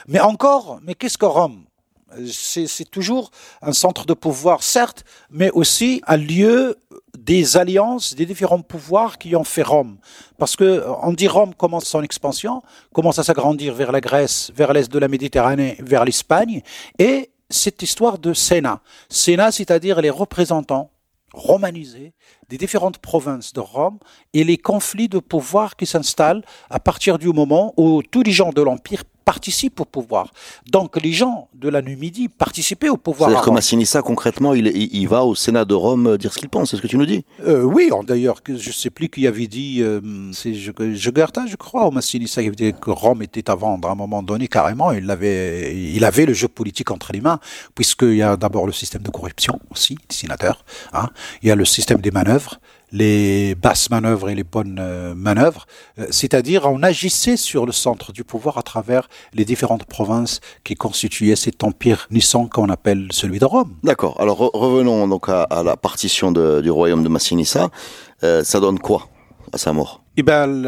[0.06, 1.64] Mais encore, mais qu'est-ce que Rome?
[2.26, 3.30] C'est toujours
[3.60, 6.76] un centre de pouvoir, certes, mais aussi un lieu
[7.18, 9.98] des alliances des différents pouvoirs qui ont fait Rome.
[10.38, 12.62] Parce que on dit Rome commence son expansion,
[12.94, 16.62] commence à s'agrandir vers la Grèce, vers l'est de la Méditerranée, vers l'Espagne,
[16.98, 18.80] et cette histoire de Sénat.
[19.10, 20.90] Sénat, c'est-à-dire les représentants
[21.32, 22.12] romanisés
[22.48, 23.98] des différentes provinces de Rome
[24.32, 28.52] et les conflits de pouvoir qui s'installent à partir du moment où tous les gens
[28.52, 30.32] de l'Empire participent au pouvoir.
[30.72, 33.28] Donc les gens de la Numidie participaient au pouvoir.
[33.28, 33.50] C'est-à-dire que.
[33.50, 36.82] Massinissa, concrètement, il, va au Sénat de Rome euh, dire ce qu'il pense, c'est ce
[36.82, 40.00] que tu nous dis Euh, oui, d'ailleurs, je ne sais plus qui avait dit, euh,
[40.32, 43.92] c'est Jugurtha, je crois, ou Massinissa, qui avait dit que Rome était à vendre à
[43.92, 44.92] un moment donné, carrément.
[44.92, 47.38] Il avait, il avait le jeu politique entre les mains,
[47.74, 50.64] puisqu'il y a d'abord le système de corruption aussi, des sénateurs.
[50.94, 51.10] Hein.
[51.42, 52.60] Il y a le système des manœuvres,
[52.92, 55.66] les basses manœuvres et les bonnes euh, manœuvres.
[55.98, 60.74] Euh, C'est-à-dire, on agissait sur le centre du pouvoir à travers les différentes provinces qui
[60.74, 63.74] constituaient cet empire naissant qu'on appelle celui de Rome.
[63.82, 64.20] D'accord.
[64.20, 67.68] Alors re- revenons donc à, à la partition de- du royaume de Massinissa.
[68.24, 69.08] Euh, ça donne quoi
[69.52, 70.02] à sa mort?
[70.16, 70.64] Eh ben,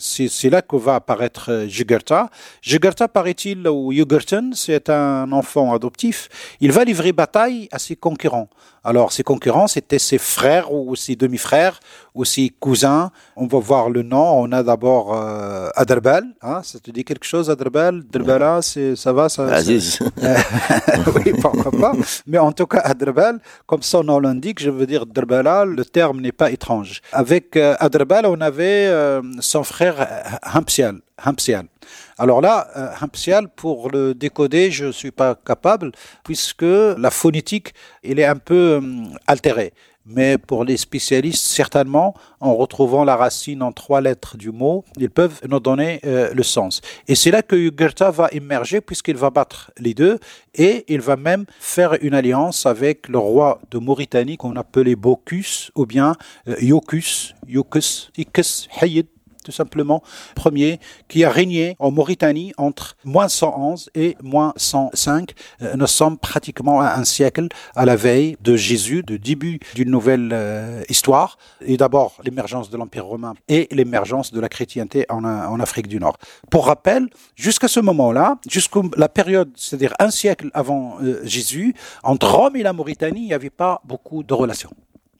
[0.00, 2.30] c'est là que va apparaître Jugurtha.
[2.62, 6.30] Jugurtha, paraît-il, ou Jugurthen, c'est un enfant adoptif.
[6.60, 8.48] Il va livrer bataille à ses concurrents.
[8.84, 11.80] Alors, ses concurrents, c'était ses frères ou ses demi-frères
[12.14, 13.10] ou ses cousins.
[13.34, 14.42] On va voir le nom.
[14.42, 16.24] On a d'abord euh, Adrbal.
[16.42, 19.98] Hein, ça te dit quelque chose, Adrbal Adrbala, c'est ça va ça, Aziz
[21.16, 21.92] oui, pourquoi pas.
[22.26, 26.20] Mais en tout cas, Adrbal, comme son nom l'indique, je veux dire Drbala, le terme
[26.20, 27.00] n'est pas étrange.
[27.12, 30.06] Avec euh, Adrbal, on avait euh, son frère
[30.54, 30.98] Hampsial.
[31.24, 31.66] Hampsial.
[32.18, 37.74] Alors là, euh, Hampsial, pour le décoder, je ne suis pas capable, puisque la phonétique,
[38.02, 39.72] elle est un peu euh, altérée.
[40.06, 45.08] Mais pour les spécialistes, certainement, en retrouvant la racine en trois lettres du mot, ils
[45.08, 46.82] peuvent nous donner euh, le sens.
[47.08, 50.18] Et c'est là que Jugurtha va émerger, puisqu'il va battre les deux,
[50.54, 55.70] et il va même faire une alliance avec le roi de Mauritanie qu'on appelait Bocchus,
[55.74, 56.16] ou bien
[56.48, 59.06] euh, Iocus, Iocus, Icus, Hayid,
[59.44, 60.02] tout simplement,
[60.34, 65.32] premier, qui a régné en Mauritanie entre moins 111 et moins 105.
[65.62, 69.90] Euh, nous sommes pratiquement à un siècle à la veille de Jésus, de début d'une
[69.90, 75.24] nouvelle euh, histoire, et d'abord l'émergence de l'Empire romain et l'émergence de la chrétienté en,
[75.24, 76.16] en Afrique du Nord.
[76.50, 82.30] Pour rappel, jusqu'à ce moment-là, jusqu'à la période, c'est-à-dire un siècle avant euh, Jésus, entre
[82.30, 84.74] Rome et la Mauritanie, il n'y avait pas beaucoup de relations.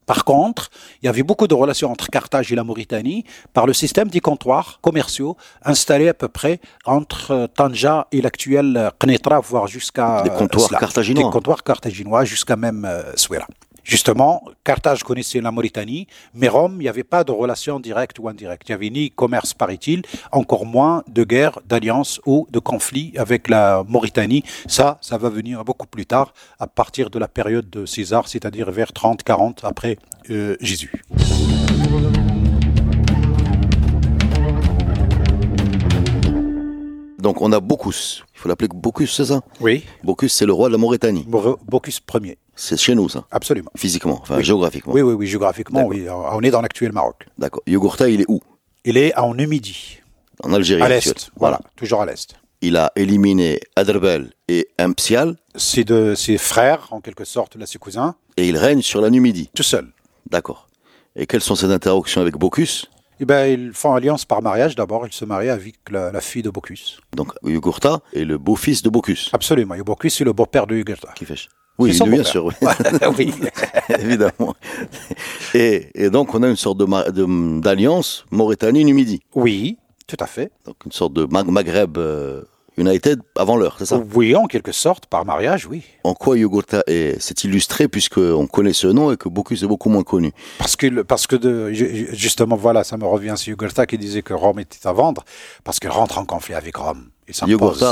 [0.07, 0.71] Par contre,
[1.03, 4.21] il y avait beaucoup de relations entre Carthage et la Mauritanie par le système des
[4.21, 10.23] comptoirs commerciaux installés à peu près entre euh, Tanja et l'actuel euh, Qnetra, voire jusqu'à
[10.23, 10.79] Des euh, comptoirs Sla.
[10.79, 11.25] carthaginois.
[11.25, 13.47] Des comptoirs carthaginois jusqu'à même euh, Souera.
[13.85, 18.29] Justement, Carthage connaissait la Mauritanie, mais Rome, il n'y avait pas de relation directe ou
[18.29, 18.69] indirecte.
[18.69, 23.49] Il n'y avait ni commerce, paraît-il, encore moins de guerre, d'alliance ou de conflit avec
[23.49, 24.43] la Mauritanie.
[24.67, 28.71] Ça, ça va venir beaucoup plus tard, à partir de la période de César, c'est-à-dire
[28.71, 29.99] vers 30-40 après
[30.31, 31.03] euh, Jésus.
[37.25, 38.23] Donc on a Bocchus.
[38.35, 39.41] Il faut l'appeler Bocchus, c'est ça?
[39.59, 41.27] Oui, Bocchus, c'est le roi de la Mauritanie.
[41.27, 43.71] Bocchus Ier, C'est chez nous, ça, absolument.
[43.77, 44.45] physiquement, enfin Oui.
[44.45, 44.93] géographiquement.
[44.93, 46.07] Oui, oui, oui, géographiquement, oui.
[46.09, 47.27] On est dans l'actuel Maroc.
[47.39, 47.63] D'accord.
[47.67, 48.41] Yogurta, il est où
[48.85, 49.99] Il est en Numidie,
[50.43, 50.83] En Algérie.
[50.83, 51.31] à l'est.
[51.37, 52.37] Voilà, toujours à l'est.
[52.61, 57.79] Il a éliminé Adrbel et Impsial C'est de ses frères, en quelque sorte, là, ses
[57.79, 59.51] cousins, et il règne sur la Numidie.
[59.55, 59.89] tout seul.
[60.31, 60.69] D'accord.
[61.17, 62.87] Et quelles sont ses interactions avec Bocchus
[63.21, 64.75] Eh ben, ils font alliance par mariage.
[64.77, 66.99] D'abord, ils se marient avec la, la fille de Bocchus.
[67.15, 69.29] Donc Yugurta est le beau-fils de Bocchus.
[69.33, 69.75] Absolument.
[69.75, 71.13] Et Bocchus, c'est le beau-père de Jugurtha.
[71.15, 71.37] Qui fait
[71.79, 72.53] oui, C'est bien sûr, oui.
[73.19, 73.35] oui.
[73.99, 74.55] évidemment.
[75.55, 79.21] Et, et donc on a une sorte de d'alliance Mauritanie-Numidie.
[79.35, 80.51] Oui, tout à fait.
[80.67, 82.43] Donc une sorte de Mag- Maghreb euh,
[82.77, 84.01] United avant l'heure, c'est ça?
[84.15, 85.83] Oui, en quelque sorte, par mariage, oui.
[86.03, 89.89] En quoi Yugurta est- s'est illustré puisqu'on connaît ce nom et que Bocchus est beaucoup
[89.91, 90.33] moins connu?
[90.59, 94.23] Parce que, parce que de, ju- justement, voilà, ça me revient sur Jugurtha qui disait
[94.23, 95.25] que Rome était à vendre,
[95.63, 97.11] parce qu'il rentre en conflit avec Rome.
[97.29, 97.33] Et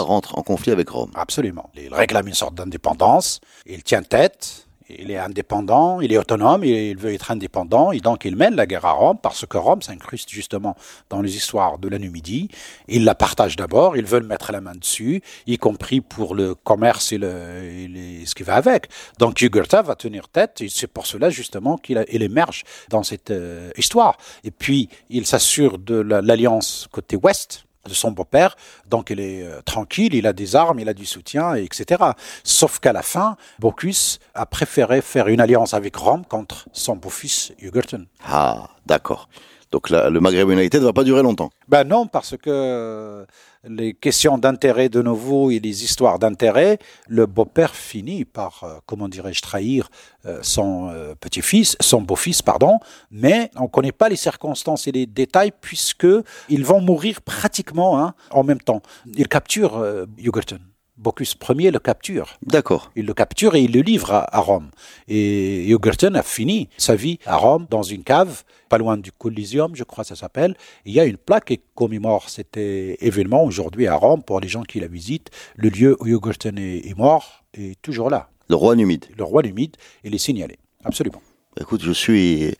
[0.03, 1.11] rentre en conflit avec Rome.
[1.15, 1.71] Absolument.
[1.77, 4.67] Il réclame une sorte d'indépendance, il tient tête,
[4.99, 8.67] il est indépendant, il est autonome, il, veut être indépendant, et donc il mène la
[8.67, 10.77] guerre à Rome, parce que Rome s'incruste justement
[11.09, 12.49] dans les histoires de la Numidie.
[12.89, 17.13] Il la partage d'abord, ils veulent mettre la main dessus, y compris pour le commerce
[17.13, 18.89] et, le, et les- ce qui va avec.
[19.19, 23.71] Donc Jugurtha va tenir tête, et c'est pour cela justement qu'il émerge dans cette euh,
[23.79, 24.19] histoire.
[24.45, 28.57] Et puis, il s'assure de la- l'alliance côté ouest, de son beau-père,
[28.89, 32.03] donc il est euh, tranquille, il a des armes, il a du soutien, et etc.
[32.45, 37.53] Sauf qu'à la fin, Bocchus a préféré faire une alliance avec Rome contre son beau-fils
[37.59, 38.07] Jugurthen.
[38.25, 39.29] Ah, d'accord.
[39.73, 41.51] Donc la- le Maghreb United ne va pas durer longtemps.
[41.69, 43.27] Ben non, parce que
[43.65, 49.09] les questions d'intérêt de nouveau et les histoires d'intérêt, le beau-père finit par, euh, comment
[49.09, 49.89] dirais-je, trahir
[50.27, 54.93] euh, son euh, petit-fils, son beau-fils, pardon, mais on ne connaît pas les circonstances et
[54.93, 56.07] les détails puisque
[56.49, 58.83] ils vont mourir pratiquement hein, en même temps.
[59.15, 60.72] Il capture euh, Jugurthen.
[60.97, 62.37] Bocchus Ier le capture.
[62.47, 62.91] D'accord.
[62.97, 64.71] Il le capture et il le livre à, à Rome.
[65.09, 69.73] Et Jugurthen a fini sa vie à Rome, dans une cave, pas loin du Coliseum,
[69.75, 70.55] je crois que ça s'appelle.
[70.85, 74.63] Il y a une plaque qui commémore cet événement aujourd'hui à Rome pour les gens
[74.63, 75.31] qui la visitent.
[75.57, 78.29] Le lieu où Jugurthen est, est mort est toujours là.
[78.49, 79.07] Le roi numide.
[79.17, 80.59] Le roi numide, il est signalé.
[80.85, 81.23] Absolument.
[81.61, 82.55] Écoute, je suis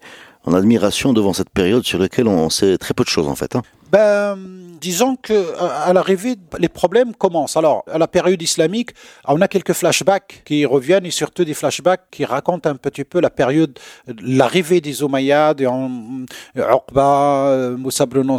[0.45, 3.57] en admiration devant cette période sur laquelle on sait très peu de choses en fait.
[3.57, 3.63] hein.
[3.93, 4.39] Ben,
[4.81, 7.59] disons que à l'arrivée, les problèmes commencent.
[7.59, 8.93] Alors, à la période islamique,
[9.29, 13.21] on a quelques flashbacks qui reviennent et surtout des flashbacks qui racontent un petit peu
[13.21, 13.79] la période,
[14.23, 15.61] l'arrivée des Omeyyades,
[16.57, 18.39] Uqba, Moussa ibn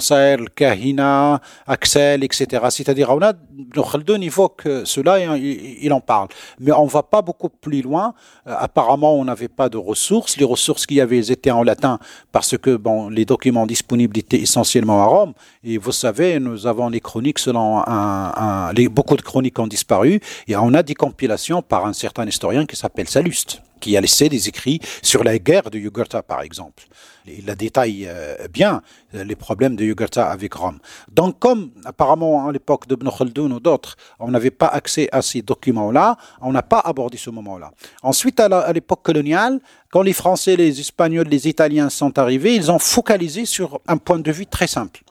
[0.55, 2.65] Kahina, Axel, etc.
[2.71, 6.29] C'est-à-dire, on a, Ibn Khaldun évoque cela et il, en parle.
[6.59, 8.15] Mais on va pas beaucoup plus loin.
[8.47, 10.35] Euh, apparemment, on n'avait pas de ressources.
[10.37, 11.99] Les ressources qu'il y avait étaient en latin
[12.31, 15.33] parce que bon, les documents disponibles étaient essentiellement à Rome.
[15.63, 20.55] Et vous savez, nous avons les chroniques selon un, beaucoup de chroniques ont disparu et
[20.55, 24.47] on a des compilations par un certain historien qui s'appelle Salluste qui a laissé des
[24.47, 26.83] écrits sur la guerre de Jugurtha, par exemple.
[27.27, 28.81] Il la détaille euh, bien,
[29.13, 30.79] euh, les problèmes de Jugurtha avec Rome.
[31.11, 35.21] Donc, comme apparemment à l'époque de Ibn Khaldun ou d'autres, on n'avait pas accès à
[35.21, 37.71] ces documents-là, on n'a pas abordé ce moment-là.
[38.03, 39.59] Ensuite, à l'époque coloniale,
[39.91, 44.19] quand les Français, les Espagnols, les Italiens sont arrivés, ils ont focalisé sur un point
[44.19, 45.01] de vue très simple.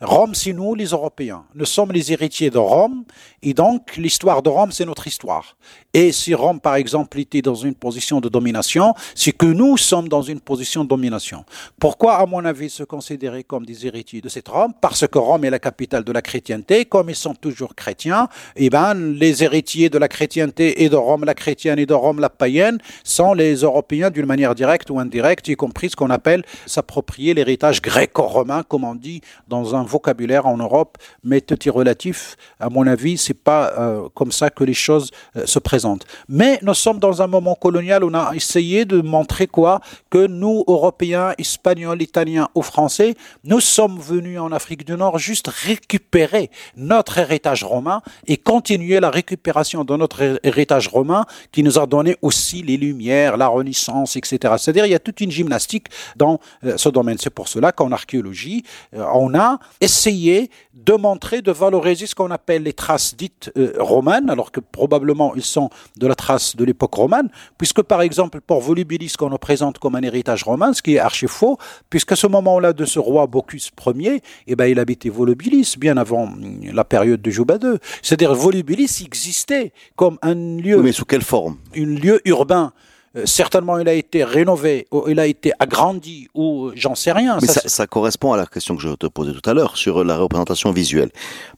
[0.00, 1.44] Rome, c'est nous, les Européens.
[1.54, 3.04] Nous sommes les héritiers de Rome,
[3.42, 5.56] et donc l'histoire de Rome, c'est notre histoire.
[5.92, 10.08] Et si Rome, par exemple, était dans une position de domination, c'est que nous sommes
[10.08, 11.44] dans une position de domination.
[11.78, 14.72] Pourquoi, à mon avis, se considérer comme des héritiers de cette Rome?
[14.80, 18.70] Parce que Rome est la capitale de la chrétienté, comme ils sont toujours chrétiens, et
[18.70, 22.30] ben les héritiers de la chrétienté et de Rome la chrétienne et de Rome la
[22.30, 27.34] païenne sont les Européens d'une manière directe ou indirecte, y compris ce qu'on appelle s'approprier
[27.34, 32.36] l'héritage gréco-romain, comme on dit dans un vocabulaire en Europe, mais tout est relatif.
[32.60, 36.06] À mon avis, c'est pas euh, comme ça que les choses euh, se présentent.
[36.28, 39.80] Mais nous sommes dans un moment colonial on a essayé de montrer quoi?
[40.10, 45.48] Que nous, Européens, Espagnols, Italiens ou Français, nous sommes venus en Afrique du Nord juste
[45.48, 51.78] récupérer notre héritage romain et continuer la récupération de notre hé- héritage romain qui nous
[51.78, 54.54] a donné aussi les Lumières, la Renaissance, etc.
[54.58, 57.18] C'est-à-dire il y a toute une gymnastique dans euh, ce domaine.
[57.18, 62.62] C'est pour cela qu'en archéologie, on a essayé de montrer, de valoriser ce qu'on appelle
[62.62, 66.94] les traces dites euh, romaines, alors que probablement ils sont de la trace de l'époque
[66.94, 70.94] romane, puisque par exemple pour Volubilis qu'on nous présente comme un héritage romain, ce qui
[70.94, 71.58] est archi faux,
[71.90, 76.24] puisqu'à ce moment-là de ce roi Bocchus Ier, eh ben, il habitait Volubilis bien avant
[76.24, 77.78] hum, la période de Juba II.
[78.02, 81.56] C'est-à-dire Volubilis existait comme un lieu Oui, mais sous quelle forme?
[81.76, 82.72] Un lieu urbain.
[83.16, 87.12] Euh, certainement, il a été rénové, ou il a été agrandi, ou euh, j'en sais
[87.12, 87.38] rien.
[87.40, 89.76] Mais Ça, ça, ça correspond à la question que je te posais tout à l'heure
[89.76, 91.10] sur la représentation visuelle.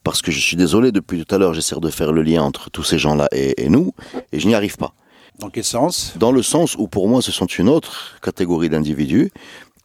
[0.05, 2.69] Parce que je suis désolé, depuis tout à l'heure, j'essaie de faire le lien entre
[2.71, 3.93] tous ces gens-là et, et nous,
[4.33, 4.93] et je n'y arrive pas.
[5.39, 6.15] Dans quel sens?
[6.17, 9.31] Dans le sens où pour moi, ce sont une autre catégorie d'individus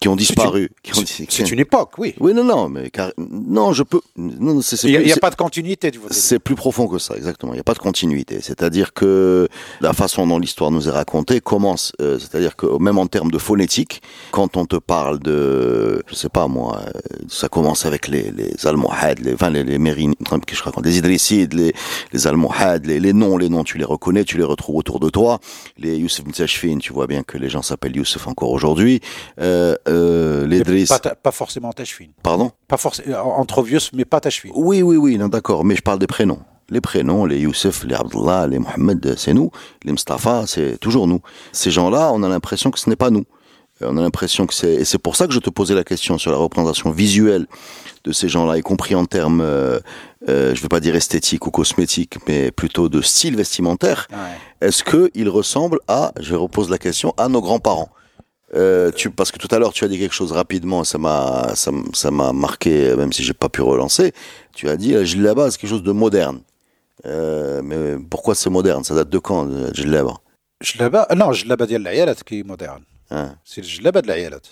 [0.01, 0.71] qui ont disparu.
[1.29, 2.15] C'est une époque, oui.
[2.19, 3.11] Oui, non, non, mais car...
[3.17, 4.01] non, je peux.
[4.17, 5.91] Non, non, c'est c'est Il n'y a, pas de continuité.
[6.09, 7.53] C'est plus profond que ça, exactement.
[7.53, 8.39] Il n'y a pas de continuité.
[8.41, 9.47] C'est-à-dire que
[9.79, 13.37] la façon dont l'histoire nous est racontée commence, euh, c'est-à-dire que même en termes de
[13.37, 18.31] phonétique, quand on te parle de, je sais pas moi, euh, ça commence avec les,
[18.31, 21.73] les Almohades, les, enfin les, les Mérines, que je raconte, les Idrissides, les,
[22.11, 25.09] les Almohades, les, les noms, les noms, tu les reconnais, tu les retrouves autour de
[25.11, 25.39] toi.
[25.77, 28.99] Les Youssef Mtachfin, tu vois bien que les gens s'appellent Youssef encore aujourd'hui.
[29.39, 30.85] Euh, euh, les
[31.21, 32.07] Pas, forcément Tachfin.
[32.23, 32.51] pardon?
[32.67, 34.49] Pas forcément entre vieux, mais pas Tachfin.
[34.55, 36.39] Oui, oui, oui, non, d'accord, mais je parle des prénoms.
[36.69, 39.51] Les prénoms, les Youssef, les Abdullah, les Mohamed, c'est nous.
[39.83, 41.19] Les Mustafa, c'est toujours nous.
[41.51, 43.25] Ces gens-là, on a l'impression que ce n'est pas nous.
[43.81, 44.73] Euh, On a l'impression que c'est...
[44.75, 47.45] Et c'est pour ça que je te posais la question sur la représentation visuelle
[48.03, 49.79] de ces gens-là, y compris en termes, euh,
[50.29, 54.07] euh, je ne veux pas dire esthétique ou cosmétique, mais plutôt de style vestimentaire.
[54.11, 54.67] Ouais.
[54.67, 57.89] Est-ce qu'ils ressemblent à, je repose la question, à nos grands-parents?
[58.54, 61.54] euh, tu, parce que tout à l'heure tu as dit quelque chose rapidement, ça m'a
[61.62, 64.12] ça, m- ça m'a marqué, même si j'ai pas pu relancer.
[64.54, 66.40] Tu as dit la djellaba c'est quelque chose de moderne.
[67.04, 70.14] Euh, mais pourquoi c'est moderne Ça date de quand la djellaba
[70.62, 72.82] Jlaba, non, Jlaba ديال العيالات qui est moderne.
[73.10, 74.46] hein C'est le Jlaba de l'عيالات.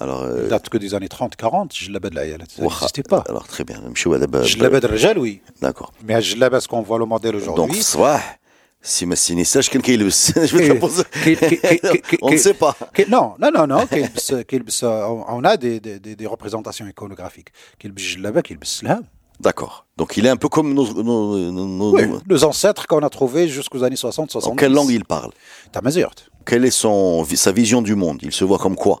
[0.00, 2.50] Alors, Il euh, date que des années 30-40, Jlaba de l'عيالات.
[2.52, 3.24] Ça wacha- n'existait pas.
[3.28, 3.80] alors très bien.
[3.80, 5.40] نمشيو على باب- Jlaba de الرجال, oui.
[5.60, 5.92] D'accord.
[6.06, 7.82] Mais Jlaba, ce qu'on voit le modèle Donc aujourd'hui.
[7.82, 8.38] صباح
[8.82, 11.04] si ما سينيساش كان كيلبس je vais te la poser.
[11.24, 12.74] qui- qui- qui- qui- On ne sait pas.
[12.96, 13.84] qui- non, non, non, non.
[13.86, 17.50] كيلبس- كيلبس- on on a des, des, des, des représentations iconographiques.
[17.78, 19.04] كيلبس جلابه كيلبس سلام.
[19.40, 19.76] D'accord.
[20.00, 23.10] Donc il est un peu comme nos, nos, nos- nos- Oui, nos ancêtres qu'on a
[23.18, 24.52] trouvés jusqu'aux années 60, 70.
[24.52, 25.30] En quelle langue il parle
[25.72, 26.18] Tamazirt.
[26.48, 28.96] Quelle est son, sa vision du monde Il se voit comme quoi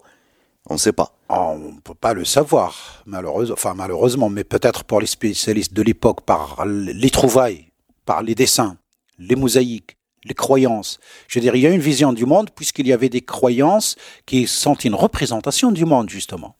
[0.70, 1.08] On ne sait pas.
[1.28, 2.70] On ne peut pas le savoir,
[3.14, 6.46] malheureusement, enfin, malheureusement, mais peut-être pour les spécialistes de l'époque, par
[7.04, 7.62] les trouvailles,
[8.10, 8.74] par les dessins,
[9.19, 10.99] les mosaïques, les croyances.
[11.27, 13.95] Je veux dire, il y a une vision du monde puisqu'il y avait des croyances
[14.25, 16.55] qui sont une représentation du monde, justement.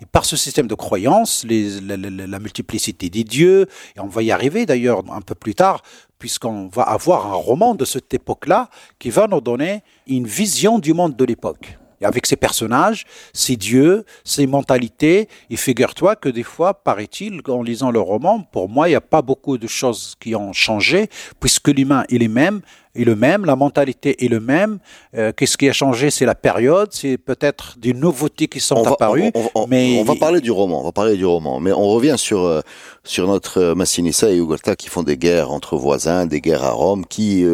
[0.00, 4.66] Et par ce système de croyances, la multiplicité des dieux, et on va y arriver
[4.66, 5.82] d'ailleurs un peu plus tard,
[6.18, 10.94] puisqu'on va avoir un roman de cette époque-là qui va nous donner une vision du
[10.94, 11.78] monde de l'époque.
[12.00, 17.62] Et avec ses personnages, ses dieux, ses mentalités, et figure-toi que des fois, paraît-il, en
[17.62, 21.08] lisant le roman, pour moi, il n'y a pas beaucoup de choses qui ont changé,
[21.40, 22.60] puisque l'humain est le même,
[22.94, 24.78] est le même, la mentalité est le même.
[25.16, 28.82] Euh, Qu'est-ce qui a changé C'est la période, c'est peut-être des nouveautés qui sont on
[28.82, 29.30] va, apparues.
[29.34, 31.88] on- on- mais on va parler du roman, on va parler du roman, mais on
[31.88, 32.60] revient sur euh,
[33.04, 36.70] sur notre euh, Massinissa et Ugolta qui font des guerres entre voisins, des guerres à
[36.72, 37.44] Rome, qui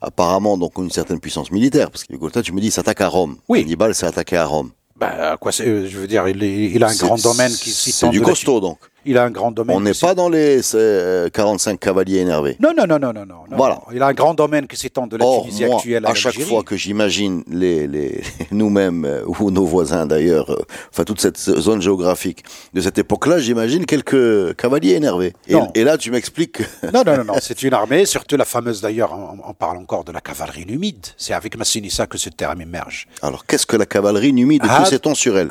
[0.00, 3.08] apparemment donc ont une certaine puissance militaire, parce que Ugolta, tu me dis, s'attaque à
[3.08, 3.36] Rome.
[3.48, 3.60] Oui.
[3.62, 4.70] Hannibal s'est attaqué à Rome.
[4.96, 8.10] Bah, quoi, c'est- je veux dire, il, a un C'est- grand domaine qui C'est s'étend
[8.10, 8.78] du de la- costaud donc.
[9.04, 9.76] Il a un grand domaine.
[9.76, 12.56] On n'est pas dans les euh, 45 cavaliers énervés.
[12.60, 13.36] Non, non, non, non, non, non.
[13.50, 13.80] Voilà.
[13.92, 16.14] Il a un grand domaine qui s'étend de la Or, Tunisie moi, actuelle à, à
[16.14, 21.20] chaque fois que j'imagine les, les nous-mêmes euh, ou nos voisins d'ailleurs, euh, enfin toute
[21.20, 25.32] cette zone géographique de cette époque-là, j'imagine quelques cavaliers énervés.
[25.74, 26.60] Et, là, tu m'expliques.
[26.92, 27.34] non, non, non, non.
[27.40, 29.16] C'est une armée, surtout la fameuse d'ailleurs.
[29.44, 31.06] On, parle encore de la cavalerie numide.
[31.16, 33.08] C'est avec Massinissa que ce terme émerge.
[33.22, 35.50] Alors, qu'est-ce que la cavalerie numide et tous ces temps sur elle?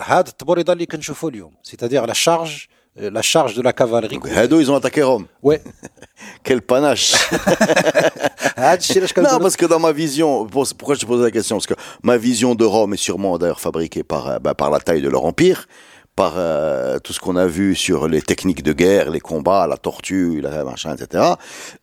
[1.63, 4.19] C'est-à-dire la charge euh, la charge de la cavalerie.
[4.35, 5.25] Hado, ils ont attaqué Rome.
[5.43, 5.61] Ouais.
[6.43, 7.13] Quel panache.
[8.59, 8.75] Ah,
[9.17, 11.57] non, parce que dans ma vision, pourquoi je te pose la question?
[11.57, 14.79] Parce que ma vision de Rome est sûrement d'ailleurs fabriquée par, euh, bah, par la
[14.79, 15.67] taille de leur empire,
[16.15, 19.77] par euh, tout ce qu'on a vu sur les techniques de guerre, les combats, la
[19.77, 21.23] tortue, la machin, etc.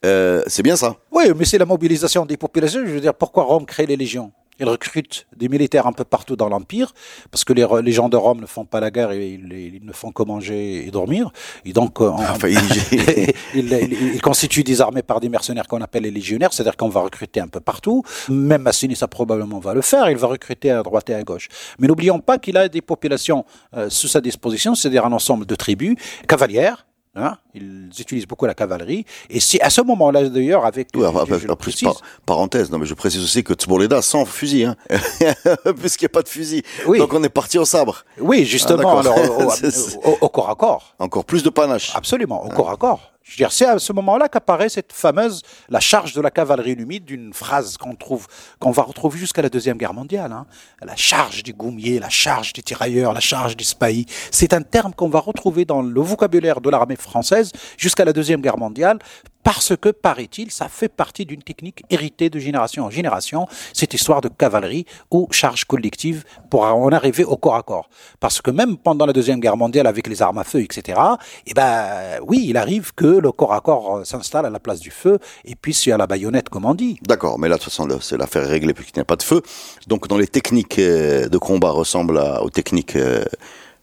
[0.05, 0.97] Euh, c'est bien ça.
[1.13, 2.81] Oui, mais c'est la mobilisation des populations.
[2.85, 4.33] Je veux dire, pourquoi Rome crée les légions?
[4.61, 6.93] Il recrute des militaires un peu partout dans l'Empire,
[7.31, 9.85] parce que les, les gens de Rome ne font pas la guerre, et ils, ils
[9.85, 11.31] ne font que manger et dormir.
[11.65, 12.59] Et donc, Enfin, il,
[13.55, 17.01] il- il constitue des armées par des mercenaires qu'on appelle les légionnaires, c'est-à-dire qu'on va
[17.01, 18.03] recruter un peu partout.
[18.29, 20.09] Même Massini, ça probablement va le faire.
[20.11, 21.49] Il va recruter à droite et à gauche.
[21.79, 23.45] Mais n'oublions pas qu'il a des populations
[23.77, 25.97] euh, sous sa disposition, c'est-à-dire un ensemble de tribus
[26.29, 26.87] cavalières.
[27.17, 27.37] Hein?
[27.55, 29.05] ils utilisent beaucoup la cavalerie.
[29.31, 30.89] Et c'est à ce moment-là, d'ailleurs, avec...
[30.95, 31.47] Oui, enfin, je-
[31.85, 34.77] par- parenthèse, non, mais je précise aussi que Tboleda sans fusil, hein,
[35.81, 36.63] puisqu'il n'y a pas de fusil.
[36.87, 36.99] Oui.
[36.99, 38.05] Donc on est parti au sabre.
[38.19, 40.95] Oui, justement, Ah, alors, au, au- au corps à corps.
[40.99, 41.93] Encore plus de panache.
[41.95, 43.13] Absolument, au corps à corps.
[43.25, 47.07] Je veux c'est à ce moment-là qu'apparaît cette fameuse la charge de la cavalerie numide,
[47.07, 48.27] d'une phrase qu'on trouve,
[48.59, 50.31] qu'on va retrouver jusqu'à la deuxième guerre mondiale.
[50.31, 50.47] hein.
[50.83, 54.05] La charge des goumiers, la charge des tirailleurs, la charge des spahis.
[54.31, 58.43] C'est un terme qu'on va retrouver dans le vocabulaire de l'armée française jusqu'à la deuxième
[58.43, 58.99] guerre mondiale
[59.45, 64.23] parce que, paraît-il, ça fait partie d'une technique héritée de génération en génération, cette histoire
[64.23, 67.89] de cavalerie ou charge collective pour en arriver au corps à corps.
[68.19, 70.99] Parce que même pendant la Deuxième Guerre mondiale, avec les armes à feu, etc.,
[71.47, 74.81] eh ben, oui, il arrive que le corps à corps euh, s'installe à la place
[74.81, 76.99] du feu, et puis c'est à la baïonnette, comme on dit.
[77.03, 79.43] D'accord, mais là, de toute façon, c'est l'affaire réglée puisqu'il n'y a pas de feu.
[79.87, 83.25] Donc, dans les techniques euh, de combat ressemblent aux techniques euh,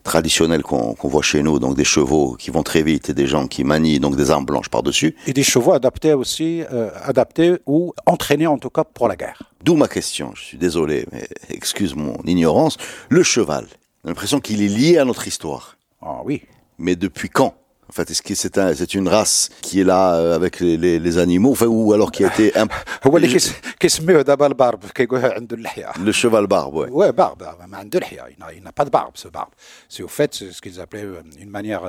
[0.03, 3.47] traditionnels qu'on voit chez nous, donc des chevaux qui vont très vite et des gens
[3.47, 5.15] qui manient donc des armes blanches par-dessus.
[5.27, 9.51] Et des chevaux adaptés aussi, euh, adaptés ou entraînés en tout cas pour la guerre.
[9.63, 12.77] D'où ma question, je suis désolé, mais excuse mon ignorance.
[13.09, 13.65] Le cheval,
[14.03, 15.77] j'ai l'impression qu'il est lié à notre histoire.
[16.01, 16.41] Ah oui.
[16.79, 17.53] Mais depuis quand?
[17.91, 20.77] En fait, est-ce que c'est un, c'est une race qui est là euh, avec les,
[20.77, 22.53] les, animaux, enfin, ou alors qui a été.
[22.61, 22.71] Euh, Imp...
[25.99, 26.89] le cheval barbe, ouais.
[26.89, 29.49] Ouais, barbe, ah, il n'a pas de barbe, ce barbe.
[29.89, 31.81] C'est au fait ce qu'ils appelaient euh, une manière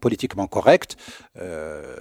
[0.00, 0.96] politiquement correcte,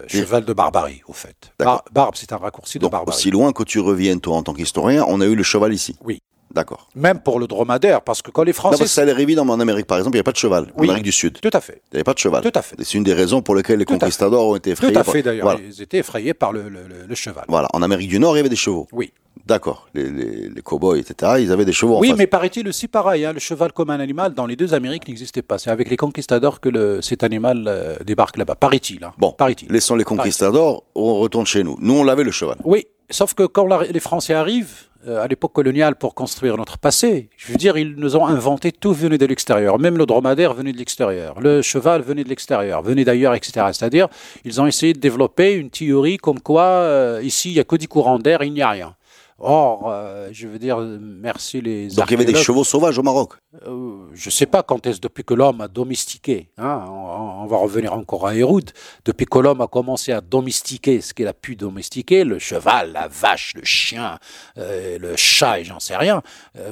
[0.08, 1.54] cheval de barbarie, au fait.
[1.60, 3.16] Barbe, c'est un raccourci de Donc, barbarie.
[3.16, 5.96] Aussi loin que tu reviennes, toi, en tant qu'historien, on a eu le cheval ici.
[6.04, 6.22] Oui.
[6.58, 6.90] D'accord.
[6.96, 8.78] Même pour le dromadaire, parce que quand les Non, Français...
[8.80, 10.64] parce que ça évidemment en Amérique, par exemple, il n'y avait pas de cheval.
[10.76, 10.88] En Oui.
[10.88, 11.40] Amérique du Sud.
[11.40, 11.82] Tout à fait.
[11.92, 12.42] Il n'y avait pas de cheval.
[12.42, 12.76] Tout à fait.
[12.80, 14.92] C'est une des raisons pour lesquelles les Tout conquistadors ont été effrayés.
[14.94, 15.44] Tout à fait d'ailleurs.
[15.46, 15.60] Voilà.
[15.64, 17.46] Ils étaient effrayés par le, le- le- le cheval.
[17.48, 17.68] Voilà.
[17.74, 18.88] En Amérique du Nord, il y avait des chevaux.
[18.92, 19.14] Oui.
[19.46, 19.88] D'accord.
[19.94, 22.18] Les, les, les cow-boys, etc., ils avaient des chevaux en Oui, face.
[22.18, 25.44] mais paraît-il aussi pareil, hein, le cheval comme un animal dans les deux Amériques n'existait
[25.44, 25.58] pas.
[25.60, 28.56] C'est avec les conquistadors que cet animal euh, débarque là-bas.
[28.56, 29.04] Paraît-il.
[29.06, 29.14] Hein.
[29.20, 29.72] Bon, paraît-il.
[29.72, 31.78] laissons les conquistadors, on retourne chez nous.
[31.80, 32.58] Nous, on l'avait le cheval.
[32.66, 37.30] Oui, sauf que quand la- les Français arrivent à l'époque coloniale pour construire notre passé,
[37.38, 39.80] je veux dire, ils nous ont inventé tout venait de l'extérieur.
[39.80, 43.68] Même le dromadaire venait de l'extérieur, le cheval venait de l'extérieur, venait d'ailleurs, etc.
[43.72, 44.08] C'est-à-dire,
[44.44, 47.76] ils ont essayé de développer une théorie comme quoi euh, ici il y a que
[47.76, 48.96] du courant d'air, il n'y a rien.
[49.40, 51.90] Or, euh, je veux dire, merci les.
[51.90, 53.34] Donc, il y avait des chevaux sauvages au Maroc.
[53.68, 56.50] Euh, je ne sais pas quand est-ce depuis que l'homme a domestiqué.
[56.58, 58.72] hein, on, on va revenir encore à Héroud.
[59.06, 63.08] Depuis que l'homme a commencé à domestiquer ce qu'il a pu domestiquer, le cheval, la
[63.08, 64.18] vache, le chien,
[64.58, 66.24] euh, le chat, et j'en sais rien.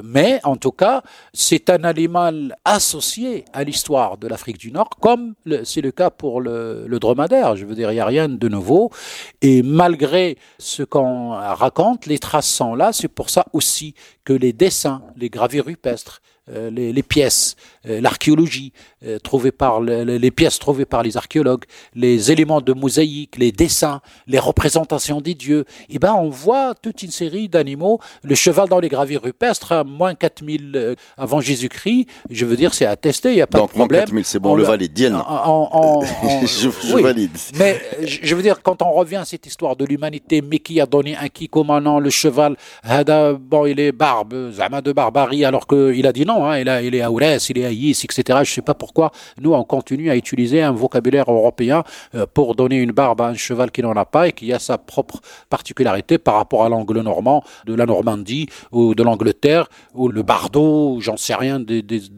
[0.02, 1.02] Mais en tout cas,
[1.32, 6.40] c'est un animal associé à l'histoire de l'Afrique du Nord, comme c'est le cas pour
[6.40, 7.54] le, le dromadaire.
[7.54, 8.90] Je veux dire, il n'y a rien de nouveau.
[9.40, 12.92] Et malgré ce qu'on raconte, les traces là.
[12.92, 13.94] C'est pour ça aussi
[14.24, 17.56] que les dessins, les gravures rupestres, euh, les, pièces,
[18.00, 18.72] l'archéologie
[19.04, 21.64] euh, trouvée par le- le- les pièces trouvées par les archéologues,
[21.94, 27.02] les éléments de mosaïque, les dessins, les représentations des dieux, et ben on voit toute
[27.02, 28.00] une série d'animaux.
[28.22, 32.74] Le cheval dans les gravures rupestres, à moins 4000 euh, avant Jésus-Christ, je veux dire,
[32.74, 34.00] c'est attesté, il n'y a pas Donc, de problème.
[34.00, 35.12] 4000, c'est bon, On le valide.
[35.26, 36.00] En-
[36.44, 37.02] je je oui.
[37.02, 37.30] valide.
[37.58, 40.80] Mais euh, je veux dire, quand on revient à cette histoire de l'humanité, mais qui
[40.80, 45.44] a donné un qui commandant le cheval, hada, bon, il est barbe, zama de barbarie,
[45.44, 48.40] alors qu'il a dit non, hein, il, a, il est Aourès, il est Aïs, etc.
[48.44, 52.76] Je sais pas pourquoi nous, on continue à utiliser un vocabulaire européen euh, pour donner
[52.76, 55.20] une barbe à un cheval qui n'en a pas et qui a sa propre
[55.50, 61.16] particularité par rapport à l'anglo-normand de la Normandie ou de l'Angleterre ou le bardo, j'en
[61.16, 61.64] sais rien,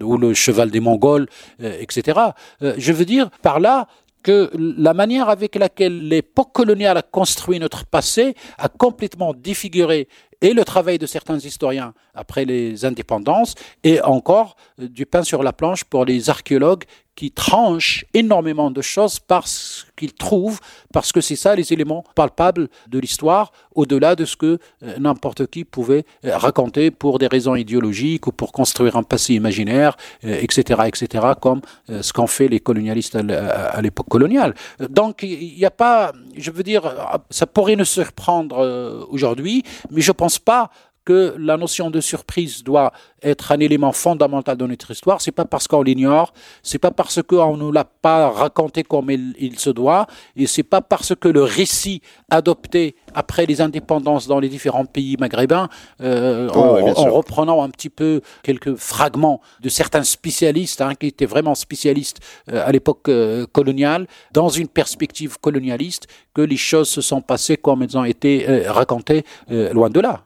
[0.02, 1.26] ou le cheval des Mongols,
[1.62, 2.18] euh, etc.
[2.62, 3.88] Euh, je veux dire par là
[4.28, 10.06] que la manière avec laquelle l'époque coloniale a construit notre passé a complètement défiguré
[10.42, 13.54] et le travail de certains historiens après les indépendances
[13.84, 16.84] et encore du pain sur la planche pour les archéologues
[17.18, 20.60] qui tranchent énormément de choses parce qu'ils trouvent,
[20.92, 25.48] parce que c'est ça les éléments palpables de l'histoire, au-delà de ce que euh, n'importe
[25.48, 30.38] qui pouvait euh, raconter pour des raisons idéologiques ou pour construire un passé imaginaire, euh,
[30.40, 34.54] etc., etc., comme ce qu'ont fait les colonialistes à l'époque coloniale.
[34.88, 36.82] Donc, il n'y a pas, je veux dire,
[37.30, 40.70] ça pourrait nous surprendre aujourd'hui, mais je pense pas
[41.08, 42.92] que la notion de surprise doit
[43.22, 45.20] être un élément fondamental de notre histoire.
[45.20, 49.34] C'est pas parce qu'on l'ignore, c'est pas parce qu'on nous l'a pas raconté comme il,
[49.38, 50.06] il se doit,
[50.36, 55.16] et c'est pas parce que le récit adopté après les indépendances dans les différents pays
[55.18, 55.68] maghrébins,
[56.00, 61.26] euh, Oh, en, reprenant un petit peu quelques fragments de certains spécialistes hein, qui étaient
[61.26, 62.18] vraiment spécialistes
[62.52, 67.56] euh, à l'époque euh, coloniale, dans une perspective colonialiste, que les choses se sont passées
[67.56, 70.24] comme elles ont été racontées, loin de là.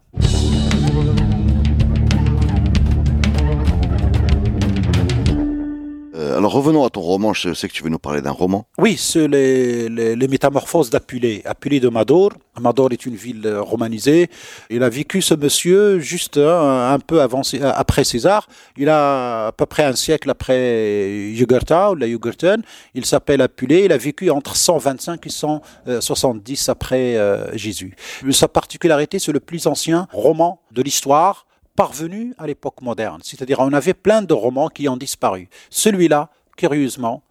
[6.37, 7.33] Alors, revenons à ton roman.
[7.33, 8.67] Je sais que tu veux nous parler d'un roman.
[8.79, 11.43] Oui, c'est les, métamorphoses d'Apulée.
[11.45, 12.33] Apulée de Mador.
[12.61, 14.29] Mador est une ville euh, romanisée.
[14.71, 18.49] Il a vécu ce monsieur juste un peu avant, euh, après César.
[18.77, 22.63] Il a à peu près un siècle après Jugurtha ou la Jugurthen.
[22.95, 23.85] Il s'appelle Apulée.
[23.85, 27.95] Il a vécu entre 125 et 170 après euh, Jésus.
[28.31, 31.47] Sa particularité, c'est le plus ancien roman de l'histoire
[31.77, 33.21] parvenu à l'époque moderne.
[33.25, 35.49] C'est-à-dire, on avait plein de romans qui ont disparu.
[35.71, 37.23] Celui-là, curieusement,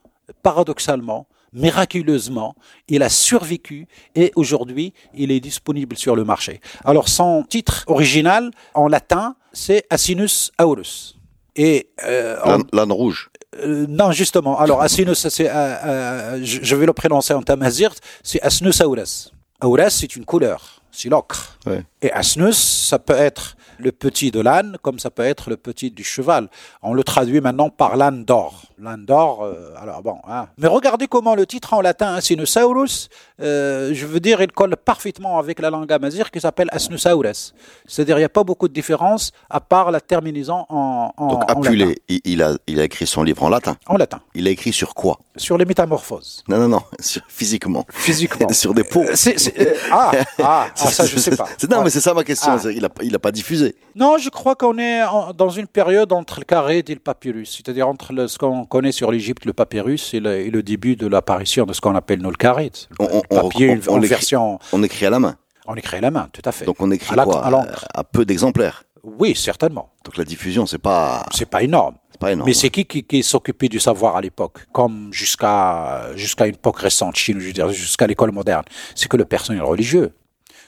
[0.44, 2.56] paradoxalement, miraculeusement,
[2.88, 6.62] il a survécu et aujourd'hui, il est disponible sur le marché.
[6.86, 11.18] Alors, son titre original en latin, c'est Asinus aurus.
[11.56, 13.30] Et euh, l'âne rouge.
[13.60, 14.58] Euh, non, justement.
[14.60, 19.32] Alors, Asinus, c'est, euh, je vais le prononcer en tamazirt, c'est Asnus aurus.
[19.62, 21.60] Aurus, c'est une couleur, c'est l'ocre.
[22.02, 25.91] Et Asnus, ça peut être le petit de l'âne, comme ça peut être le petit
[25.91, 26.49] du cheval.
[26.82, 28.70] On le traduit maintenant par l'âne d'or.
[28.82, 30.17] L'âne d'or, euh, alors bon.
[30.27, 30.47] Hein.
[30.57, 33.09] Mais regardez comment le titre en latin, Asinosaurus,
[33.39, 37.53] euh, je veux dire, il colle parfaitement avec la langue amazigh qui s'appelle Asnosaurus.
[37.86, 41.43] C'est-à-dire, il n'y a pas beaucoup de différence à part la terminaison en, en Donc,
[41.47, 43.77] Apulé, il, a, il a écrit son livre en latin.
[43.86, 44.19] En latin.
[44.34, 45.19] Il a écrit sur quoi?
[45.36, 46.43] Sur les métamorphoses.
[46.47, 46.82] Non, non, non,
[47.27, 47.86] physiquement.
[47.89, 48.49] Physiquement.
[48.53, 49.03] sur des peaux.
[49.03, 51.47] Euh, ah, ah, ah, ça, je sais pas.
[51.69, 52.53] Non, mais c'est ça ma question.
[52.53, 52.71] Ah.
[52.71, 53.75] Il n'a il a pas diffusé.
[53.95, 55.01] Non, je crois qu'on est
[55.36, 58.93] dans une période entre le carré et le papyrus, c'est-à-dire entre le, ce qu'on connaît
[58.93, 62.72] sur l'Égypte, le papyrus, et le, début de l'apparition de ce qu'on appelle carré.
[62.99, 64.59] On, papier, on, version.
[64.72, 65.36] On écrit à la main.
[65.67, 66.65] On écrit à la main, tout à fait.
[66.65, 68.84] Donc on écrit à quoi à, à, peu d'exemplaires.
[69.03, 69.91] Oui, certainement.
[70.05, 71.26] Donc la diffusion, c'est pas.
[71.34, 71.95] C'est pas énorme.
[72.19, 72.47] Pas énorme.
[72.47, 77.15] Mais c'est qui qui, s'occupait du savoir à l'époque, comme jusqu'à jusqu'à une époque récente,
[77.15, 78.63] Chine, jusqu'à l'école moderne?
[78.95, 80.13] C'est que le personnel religieux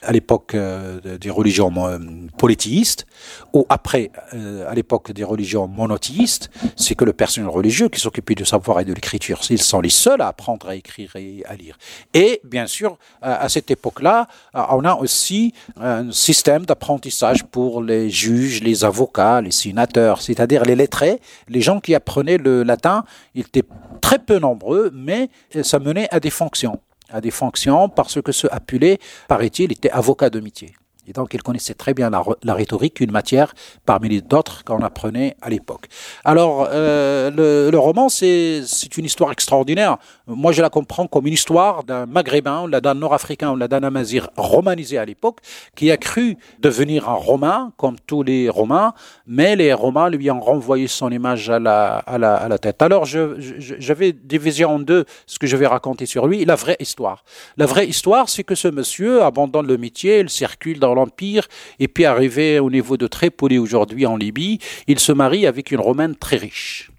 [0.04, 1.98] à l'époque euh, des religions euh,
[2.38, 3.06] polythéistes,
[3.52, 8.34] ou après, euh, à l'époque des religions monothéistes, c'est que le personnel religieux qui s'occupait
[8.34, 11.54] du savoir et de l'écriture, ils sont les seuls à apprendre à écrire et à
[11.54, 11.78] lire.
[12.12, 18.62] Et bien sûr, à cette époque-là, on a aussi un système d'apprentissage pour les juges,
[18.62, 23.64] les avocats, les sénateurs, c'est-à-dire les lettrés, les gens qui apprenaient le latin, ils étaient
[24.00, 25.28] très peu nombreux, mais
[25.62, 26.80] ça menait à des fonctions
[27.14, 28.98] à des fonctions parce que ce Apulé,
[29.28, 30.74] paraît-il, était avocat de métier.
[31.06, 35.50] Et donc, il connaissait très bien la, rhétorique, une matière parmi d'autres qu'on apprenait à
[35.50, 35.86] l'époque.
[36.24, 38.62] Alors, euh, le, roman, c'est
[38.96, 39.98] une histoire extraordinaire.
[40.26, 44.96] Moi, je la comprends comme une histoire d'un maghrébin, d'un nord-africain, ou d'un amazir romanisé
[44.96, 45.40] à l'époque,
[45.74, 48.94] qui a cru devenir un romain, comme tous les romains,
[49.26, 52.80] mais les romains lui ont renvoyé son image à la, à la, à la tête.
[52.80, 56.44] Alors, je, je, je vais diviser en deux ce que je vais raconter sur lui,
[56.44, 57.24] la vraie histoire.
[57.56, 61.46] La vraie histoire, c'est que ce monsieur abandonne le métier, il circule dans l'Empire,
[61.78, 65.80] et puis arrivé au niveau de Tripoli aujourd'hui en Libye, il se marie avec une
[65.80, 66.90] Romaine très riche.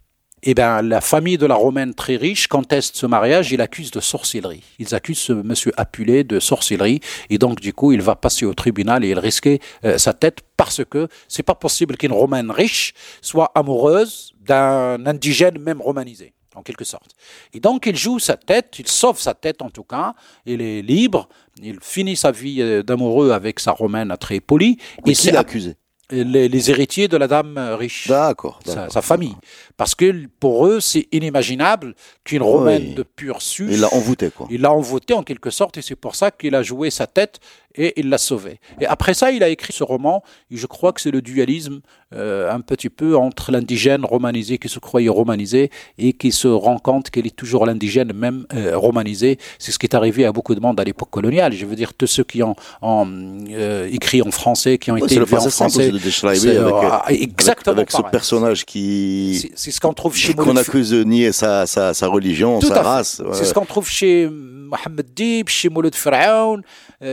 [0.48, 4.00] Eh bien, la famille de la Romaine très riche conteste ce mariage, il accuse de
[4.00, 4.62] sorcellerie.
[4.78, 7.00] Ils accusent ce monsieur Apulé de sorcellerie,
[7.32, 10.42] et donc du coup, il va passer au tribunal et il risquait euh, sa tête
[10.56, 12.94] parce que c'est pas possible qu'une Romaine riche
[13.24, 17.12] soit amoureuse d'un indigène même romanisé en quelque sorte.
[17.54, 20.82] Et donc il joue sa tête, il sauve sa tête en tout cas, il est
[20.82, 21.30] libre,
[21.62, 24.78] il finit sa vie euh, d'amoureux avec sa romaine très polie.
[25.06, 25.76] Et c'est accusé?
[26.12, 28.08] les, héritiers de la dame riche.
[28.08, 28.60] D'accord.
[28.66, 29.36] Sa, famille.
[29.78, 33.68] Parce que pour eux, c'est inimaginable qu'une romaine de pur sus.
[33.70, 34.48] Il l'a envoûté, quoi.
[34.50, 37.40] Il l'a envoûté en quelque sorte, et c'est pour ça qu'il a joué sa tête
[37.78, 38.60] et il l'a sauvé.
[38.80, 41.82] Et après ça, il a écrit ce roman, et je crois que c'est le dualisme
[42.14, 46.78] euh, un petit peu entre l'indigène romanisé qui se croyait romanisé et qui se rend
[46.78, 49.38] compte qu'il est toujours l'indigène même euh, romanisé.
[49.60, 51.54] C'est ce qui est arrivé à beaucoup de monde à l'époque coloniale.
[51.54, 55.38] Je veux dire, tous ceux qui ont, euh, écrit en français, qui ont été élevés
[55.38, 55.92] en français.
[55.92, 59.52] avec, exactement avec, ce personnage qui.
[59.66, 63.20] C'est ce qu'on trouve chez Qu'on accuse de nier sa, sa, sa religion, sa race.
[63.34, 66.62] C'est ce qu'on trouve chez Mohamed Dib, chez Mouloud Pharaon,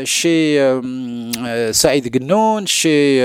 [0.05, 0.61] chez
[1.72, 3.20] Saïd Gnoun, chez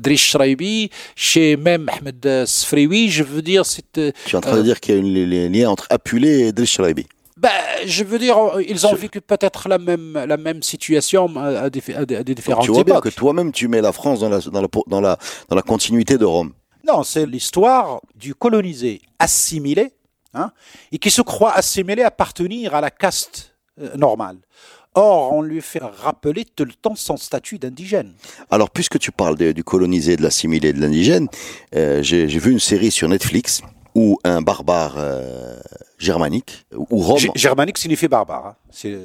[0.00, 3.84] Drish Shraibi, chez même Ahmed Sfrioui, je veux dire, c'est...
[3.92, 6.72] Tu es en train de dire qu'il y a un lien entre Apulé et Drish
[6.72, 7.06] Shraibi
[7.42, 7.48] ben,
[7.84, 8.36] je veux dire,
[8.68, 12.70] ils ont vécu peut-être la même, la même situation à des, à des différentes Tu
[12.70, 15.18] vois bien que toi-même, tu mets la France dans la, dans la, dans la,
[15.48, 16.52] dans la continuité de Rome.
[16.86, 19.92] Non, c'est l'histoire du colonisé assimilé,
[20.34, 20.52] hein,
[20.90, 24.38] et qui se croit assimilé, appartenir à la caste euh, normale.
[24.94, 28.12] Or, on lui fait rappeler tout le temps son statut d'indigène.
[28.50, 31.28] Alors, puisque tu parles du colonisé, de l'assimilé, de l'indigène,
[31.74, 33.62] euh, j'ai vu une série sur Netflix
[33.94, 35.60] où un barbare euh,
[35.98, 37.18] germanique, ou Rome...
[37.34, 38.46] germanique signifie barbare.
[38.46, 38.56] Hein.
[38.70, 38.96] C'est,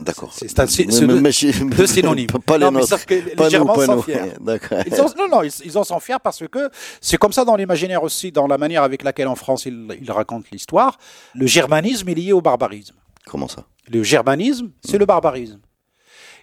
[0.00, 0.32] D'accord.
[0.32, 2.26] C'est, deux, synonymes.
[2.46, 2.96] Pas les nôtres.
[3.08, 4.32] les Germains sont fiers.
[4.40, 6.70] Ils non, non, ils, en sont fiers parce que
[7.00, 10.10] c'est comme ça dans l'imaginaire aussi, dans la manière avec laquelle en France ils, ils
[10.10, 10.98] racontent l'histoire.
[11.34, 12.94] Le germanisme est lié au barbarisme.
[13.26, 13.64] Comment ça?
[13.88, 15.60] Le germanisme, c'est le barbarisme.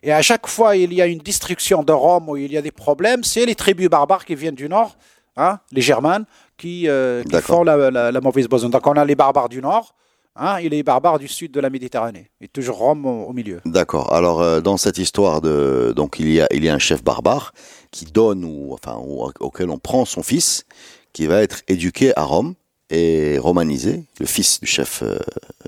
[0.01, 2.61] Et à chaque fois, il y a une destruction de Rome où il y a
[2.61, 4.97] des problèmes, c'est les tribus barbares qui viennent du nord,
[5.37, 6.25] hein, les Germanes,
[6.57, 8.71] qui, euh, font la, mauvaise besogne.
[8.71, 9.95] Donc on a les barbares du nord,
[10.35, 12.31] Hein, et les barbares du sud de la Méditerranée.
[12.41, 13.61] Et toujours Rome au, milieu.
[13.65, 14.11] D'accord.
[14.13, 17.03] Alors, euh, dans cette histoire de, donc, il y a, il y a un chef
[17.03, 17.53] barbare
[17.91, 20.65] qui donne ou, enfin, auquel on prend son fils,
[21.13, 22.55] qui va être éduqué à Rome
[22.89, 25.19] et romanisé, le fils du chef euh,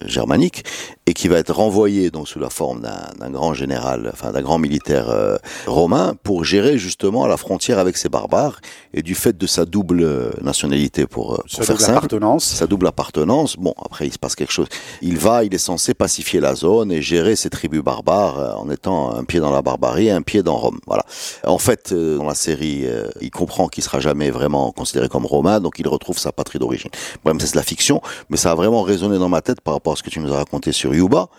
[0.04, 0.64] germanique,
[1.08, 4.58] et qui va être renvoyé donc sous la forme d'un grand général, enfin d'un grand
[4.58, 5.38] militaire euh,
[5.68, 8.60] romain pour gérer justement la frontière avec ces barbares
[8.94, 12.46] et du fait de sa double nationalité pour, pour faire simple, appartenance.
[12.46, 13.56] sa double appartenance.
[13.56, 14.68] Bon, après il se passe quelque chose.
[15.04, 19.14] Il va, il est censé pacifier la zone et gérer ces tribus barbares en étant
[19.14, 20.80] un pied dans la barbarie, et un pied dans Rome.
[20.88, 21.06] Voilà.
[21.46, 22.86] En fait, dans la série,
[23.22, 26.90] il comprend qu'il sera jamais vraiment considéré comme romain, donc il retrouve sa patrie d'origine.
[27.24, 29.96] Bref, c'est la fiction, mais ça a vraiment résonné dans ma tête par rapport à
[29.96, 31.30] ce que tu nous as raconté sur Yuba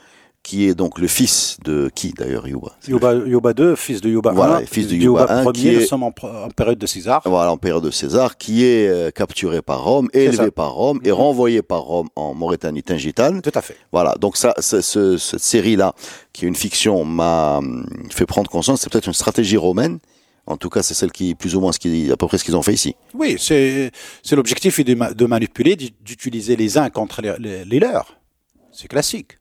[0.43, 2.77] qui est donc le fils de qui d'ailleurs Yuba?
[2.87, 6.05] Yuba, Yuba 2, fils de Yuba voilà, fils de Yuba, 1, qui est, nous sommes
[6.05, 7.21] en, période de César.
[7.25, 11.09] Voilà, en période de César, qui est euh, capturé par Rome, élevé par Rome et
[11.09, 11.15] mhm.
[11.15, 13.43] renvoyé par Rome en Mauritanie Tingitane.
[13.43, 13.77] Tout à fait.
[13.91, 15.95] Voilà, donc ça, ce, cette série-là,
[16.33, 19.99] qui est une fiction, m'a hum, fait prendre conscience, c'est peut-être une stratégie romaine
[20.47, 22.45] en tout cas, c'est celle qui, plus ou moins, ce qui, à peu près ce
[22.45, 22.95] qu'ils ont fait ici.
[23.15, 23.91] Oui, c'est,
[24.31, 28.17] l'objectif de, de manipuler, d'utiliser les uns contre les, les, leurs.
[28.71, 29.39] C'est classique.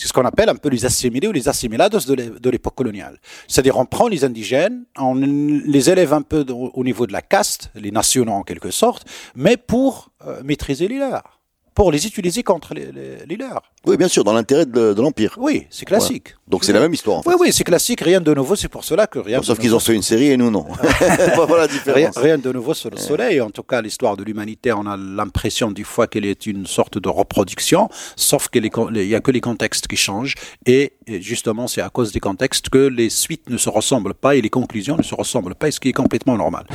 [0.00, 3.20] C'est ce qu'on appelle un peu les assimilés ou les assimilados de l'époque coloniale.
[3.46, 7.70] C'est-à-dire, on prend les indigènes, on les élève un peu au niveau de la caste,
[7.74, 11.39] les nationaux en quelque sorte, mais pour euh, maîtriser les leurs
[11.74, 12.88] pour les utiliser contre les,
[13.26, 13.62] les, leurs.
[13.86, 15.36] Oui, bien sûr, dans l'intérêt de, l'Empire.
[15.38, 16.34] Oui, c'est classique.
[16.48, 17.18] Donc c'est la même histoire.
[17.18, 17.30] En fait.
[17.30, 19.42] Oui, oui, c'est classique, rien de nouveau, c'est pour cela que rien.
[19.42, 20.66] sauf qu'ils ont fait une série et nous non.
[21.36, 22.16] voilà la différence.
[22.18, 23.40] Rien, de nouveau sur le soleil.
[23.40, 26.98] En tout cas, l'histoire de l'humanité, on a l'impression du fois qu'elle est une sorte
[26.98, 30.34] de reproduction, sauf qu'il n'y a que les contextes qui changent.
[30.66, 34.40] Et, justement, c'est à cause des contextes que les suites ne se ressemblent pas et
[34.40, 36.66] les conclusions ne se ressemblent pas, ce qui est complètement normal.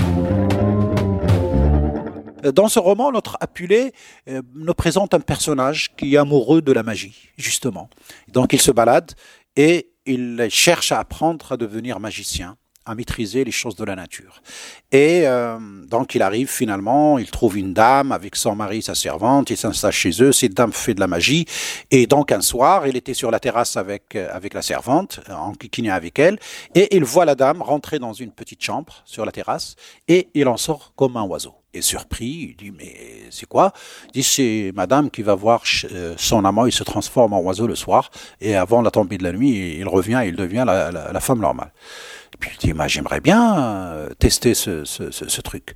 [2.45, 3.93] Euh, dans ce roman, notre Apulé
[4.29, 7.89] euh, nous présente un personnage qui est amoureux de la magie, justement.
[8.27, 9.11] Donc il se balade
[9.55, 14.43] et il cherche à apprendre à devenir magicien à maîtriser les choses de la nature.
[14.91, 19.49] Et euh, donc il arrive finalement, il trouve une dame avec son mari, sa servante,
[19.49, 21.45] il s'installe chez eux, cette dame fait de la magie,
[21.89, 25.89] et donc un soir, il était sur la terrasse avec, avec la servante, en kikiné
[25.89, 26.37] avec elle,
[26.75, 29.75] et il voit la dame rentrer dans une petite chambre sur la terrasse,
[30.07, 32.49] et il en sort comme un oiseau est surpris.
[32.49, 32.95] Il dit Mais
[33.29, 33.73] c'est quoi?
[34.07, 37.67] Il dit C'est madame qui va voir euh, son amant, il se transforme en oiseau
[37.67, 38.09] le soir,
[38.41, 41.71] et avant la tombée de la nuit, il revient, il devient la, femme normale.
[42.33, 45.75] Et puis il dit J'aimerais bien euh, tester ce, truc.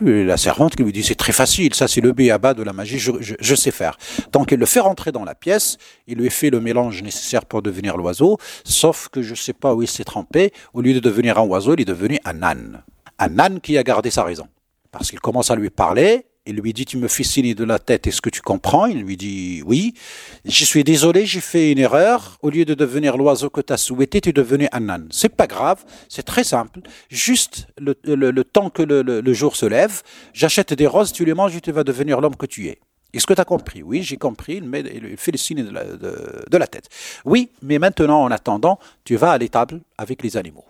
[0.00, 2.98] la servante qui lui dit c'est très facile, ça c'est le béaba de la magie,
[2.98, 3.96] je, sais faire.
[4.32, 7.62] Donc il le fait rentrer dans la pièce, il lui fait le mélange nécessaire pour
[7.62, 11.00] devenir l'oiseau, sauf que je ne sais pas où il s'est trempé, au lieu de
[11.00, 12.82] devenir un oiseau, il est devenu un âne.
[13.18, 14.48] Un âne qui a gardé sa raison
[14.94, 16.24] parce qu'il commence à lui parler.
[16.46, 18.86] Il lui dit, tu me fais signer de la tête, est-ce que tu comprends?
[18.86, 19.94] Il lui dit, oui.
[20.44, 22.38] Je suis désolé, j'ai fait une erreur.
[22.42, 25.08] Au lieu de devenir l'oiseau que tu as souhaité, tu es devenu un âne.
[25.10, 26.80] C'est pas grave, c'est très simple.
[27.08, 31.60] Juste le, temps que le, jour se lève, j'achète des roses, tu les manges et
[31.60, 32.78] tu vas devenir l'homme que tu es.
[33.12, 33.82] Est-ce que tu as compris?
[33.82, 34.62] Oui, j'ai compris.
[34.62, 36.88] Il, fait le signe de la, de la tête.
[37.24, 40.66] Oui, mais maintenant, en attendant, tu vas à l'étable avec les animaux.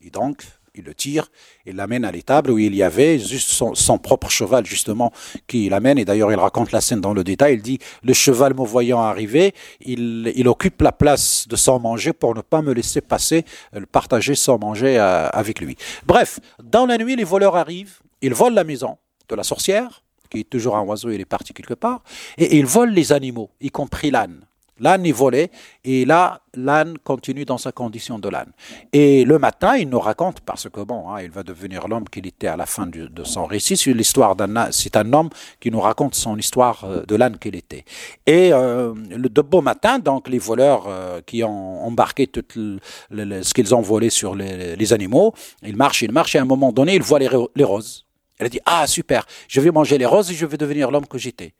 [0.00, 0.42] Et donc,
[0.78, 1.30] il le tire,
[1.66, 5.12] il l'amène à l'étable où il y avait juste son, propre cheval, justement,
[5.46, 5.98] qui l'amène.
[5.98, 7.54] Et d'ailleurs, il raconte la scène dans le détail.
[7.54, 12.34] Il dit Le cheval me voyant arriver, il, occupe la place de sans manger pour
[12.34, 15.76] ne pas me laisser passer, le partager sans manger euh, avec lui.
[16.06, 18.96] Bref, dans la nuit, les voleurs arrivent, ils volent la maison
[19.28, 22.02] de la sorcière, qui est toujours un oiseau, il est parti quelque part,
[22.38, 24.47] et ils volent les animaux, y compris l'âne.
[24.80, 25.50] L'âne est volé
[25.84, 28.52] et là, l'âne continue dans sa condition de l'âne.
[28.92, 32.26] Et le matin, il nous raconte, parce que bon, hein, il va devenir l'homme qu'il
[32.26, 35.80] était à la fin de son récit, c'est l'histoire d'un c'est un homme qui nous
[35.80, 37.84] raconte son histoire euh, de l'âne qu'il était.
[38.26, 43.54] Et euh, le, de beau matin, donc les voleurs euh, qui ont embarqué tout ce
[43.54, 46.94] qu'ils ont volé sur les, animaux, ils marchent, ils marchent et à un moment donné,
[46.94, 48.06] ils voient les, les roses.
[48.38, 51.06] Elle a dit, ah super, je vais manger les roses et je vais devenir l'homme
[51.06, 51.52] que j'étais.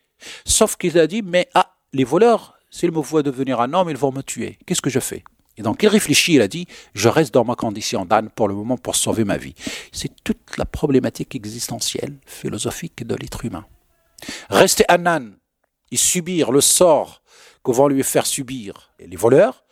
[0.44, 3.96] Sauf qu'il a dit, mais ah, les voleurs S'ils me voient devenir un homme, ils
[3.96, 4.58] vont me tuer.
[4.66, 5.24] Qu'est-ce que je fais?
[5.56, 8.54] Et donc il réfléchit, il a dit, je reste dans ma condition d'âne pour le
[8.54, 9.54] moment pour sauver ma vie.
[9.90, 13.66] C'est toute la problématique existentielle, philosophique de l'être humain.
[14.50, 15.36] Rester un âne
[15.90, 17.22] et subir le sort
[17.64, 19.64] que vont lui faire subir les voleurs,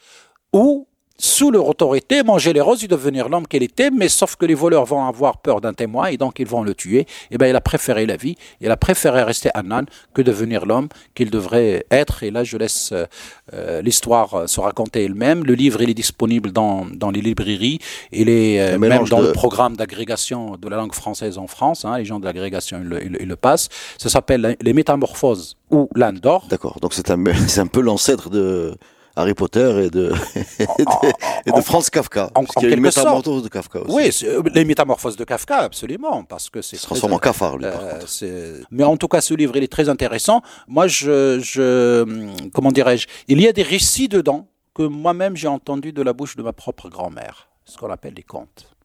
[0.52, 0.88] ou
[1.18, 4.54] sous leur autorité, manger les roses et devenir l'homme qu'elle était, mais sauf que les
[4.54, 7.00] voleurs vont avoir peur d'un témoin et donc ils vont le tuer.
[7.00, 10.22] Et eh bien, il a préféré la vie, il a préféré rester un âne que
[10.22, 12.22] devenir l'homme qu'il devrait être.
[12.22, 13.06] Et là, je laisse euh,
[13.54, 15.44] euh, l'histoire se raconter elle-même.
[15.44, 17.78] Le livre, il est disponible dans, dans les librairies,
[18.12, 21.84] il est euh, même dans le programme d'agrégation de la langue française en France.
[21.84, 23.68] Hein, les gens de l'agrégation, ils, le passent.
[23.98, 26.46] Ça s'appelle Les Métamorphoses ou l'âne d'or.
[26.50, 27.24] D'accord, donc c'est un,
[27.56, 28.76] un peu l'ancêtre de
[29.16, 30.12] Harry Potter et de,
[30.58, 31.08] et de,
[31.46, 32.30] et de Franz Kafka.
[32.34, 33.06] en- parce qu'il y a une sorte.
[33.06, 33.92] métamorphose de Kafka aussi.
[33.94, 37.64] Oui, euh, les métamorphoses de Kafka, absolument, parce que c'est se transforme en cafard, lui,
[37.64, 37.80] par
[38.22, 40.42] Euh, Mais en tout cas, ce livre, il est très intéressant.
[40.68, 45.48] Moi, je, je hum, comment dirais-je, il y a des récits dedans que moi-même j'ai
[45.48, 48.75] entendu de la bouche de ma propre grand-mère, ce qu'on appelle les contes.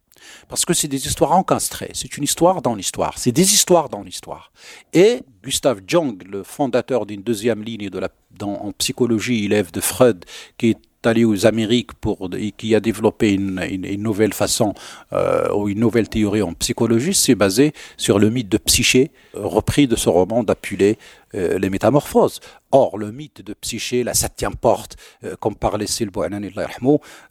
[0.47, 4.03] Parce que c'est des histoires encastrées, c'est une histoire dans l'histoire, c'est des histoires dans
[4.03, 4.51] l'histoire.
[4.93, 9.81] Et Gustave Jung, le fondateur d'une deuxième ligne de la, dans, en psychologie, élève de
[9.81, 10.25] Freud,
[10.57, 14.73] qui est allé aux Amériques pour, et qui a développé une, une, une nouvelle façon
[15.13, 19.87] euh, ou une nouvelle théorie en psychologie, c'est basé sur le mythe de Psyché, repris
[19.87, 20.97] de ce roman d'Apulé,
[21.33, 22.39] euh, Les Métamorphoses.
[22.73, 26.23] Or, le mythe de Psyché, la septième porte, euh, comme parlait Silbo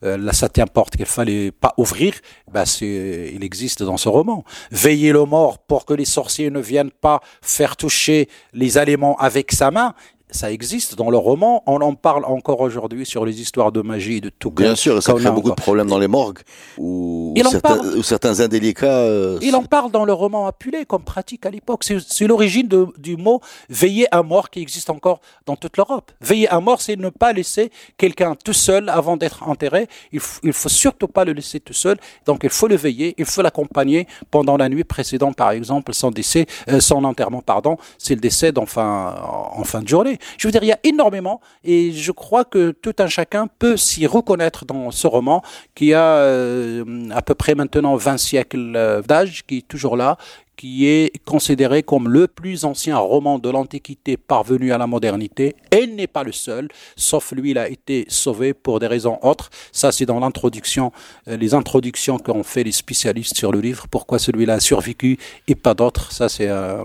[0.02, 2.14] la septième porte qu'il fallait pas ouvrir,
[2.52, 4.44] ben c'est, il existe dans ce roman.
[4.70, 9.52] Veiller le mort pour que les sorciers ne viennent pas faire toucher les aliments avec
[9.52, 9.94] sa main,
[10.30, 11.62] ça existe dans le roman.
[11.66, 14.50] On en parle encore aujourd'hui sur les histoires de magie et de tout.
[14.50, 16.40] Bien sûr, et ça crée beaucoup de problèmes dans les morgues,
[16.78, 18.86] en certains, indélicats...
[18.86, 21.84] euh, Il en parle dans le roman Apulé comme pratique à l'époque.
[21.84, 22.68] C'est l'origine
[22.98, 26.12] du mot veiller à mort qui existe encore dans toute l'Europe.
[26.20, 29.88] Veiller à mort, c'est ne pas laisser quelqu'un tout seul avant d'être enterré.
[30.12, 31.96] Il, il faut surtout pas le laisser tout seul.
[32.26, 36.10] Donc il faut le veiller, il faut l'accompagner pendant la nuit précédente, par exemple, son
[36.10, 39.16] décès, euh, son enterrement, pardon, c'est le décès en fin,
[39.52, 40.18] en fin de journée.
[40.38, 43.76] Je veux dire, il y a énormément et je crois que tout un chacun peut
[43.76, 45.42] s'y reconnaître dans ce roman
[45.74, 50.16] qui a euh, à peu près maintenant 20 siècles euh, d'âge, qui est toujours là,
[50.60, 55.56] qui est considéré comme le plus ancien roman de l'Antiquité parvenu à la modernité.
[55.70, 59.48] Et n'est pas le seul, sauf lui, il a été sauvé pour des raisons autres.
[59.72, 60.92] Ça, c'est dans l'introduction,
[61.28, 63.86] euh, les introductions qu'ont fait les spécialistes sur le livre.
[63.90, 65.16] Pourquoi celui-là a survécu
[65.48, 66.84] et pas d'autres, ça c'est euh,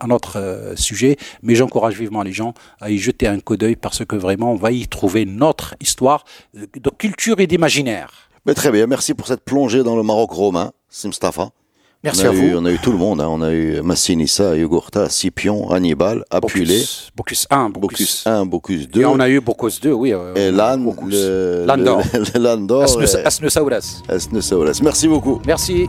[0.00, 1.16] un autre euh, sujet.
[1.42, 4.56] Mais j'encourage vivement les gens à y jeter un coup d'œil parce que vraiment, on
[4.56, 6.24] va y trouver notre histoire
[6.54, 8.30] de culture et d'imaginaire.
[8.44, 11.50] Mais très bien, merci pour cette plongée dans le Maroc romain, Simstafa.
[12.06, 12.56] Merci on a à eu, vous.
[12.58, 13.26] On a eu tout le monde, hein.
[13.28, 18.22] on a eu Massinissa, Yugurta, Scipion, Hannibal, Apulé, Bocus, Bocus 1, Bocus Bocus.
[18.26, 20.12] 1, Bocus 2, Et on a eu Bocus 2, oui.
[20.12, 20.78] euh, et Lan,
[21.66, 22.02] Landor.
[22.38, 22.82] Landor,
[23.24, 24.02] Asnusauras.
[24.08, 24.80] Asnusauras.
[24.82, 25.40] Merci beaucoup.
[25.46, 25.88] Merci.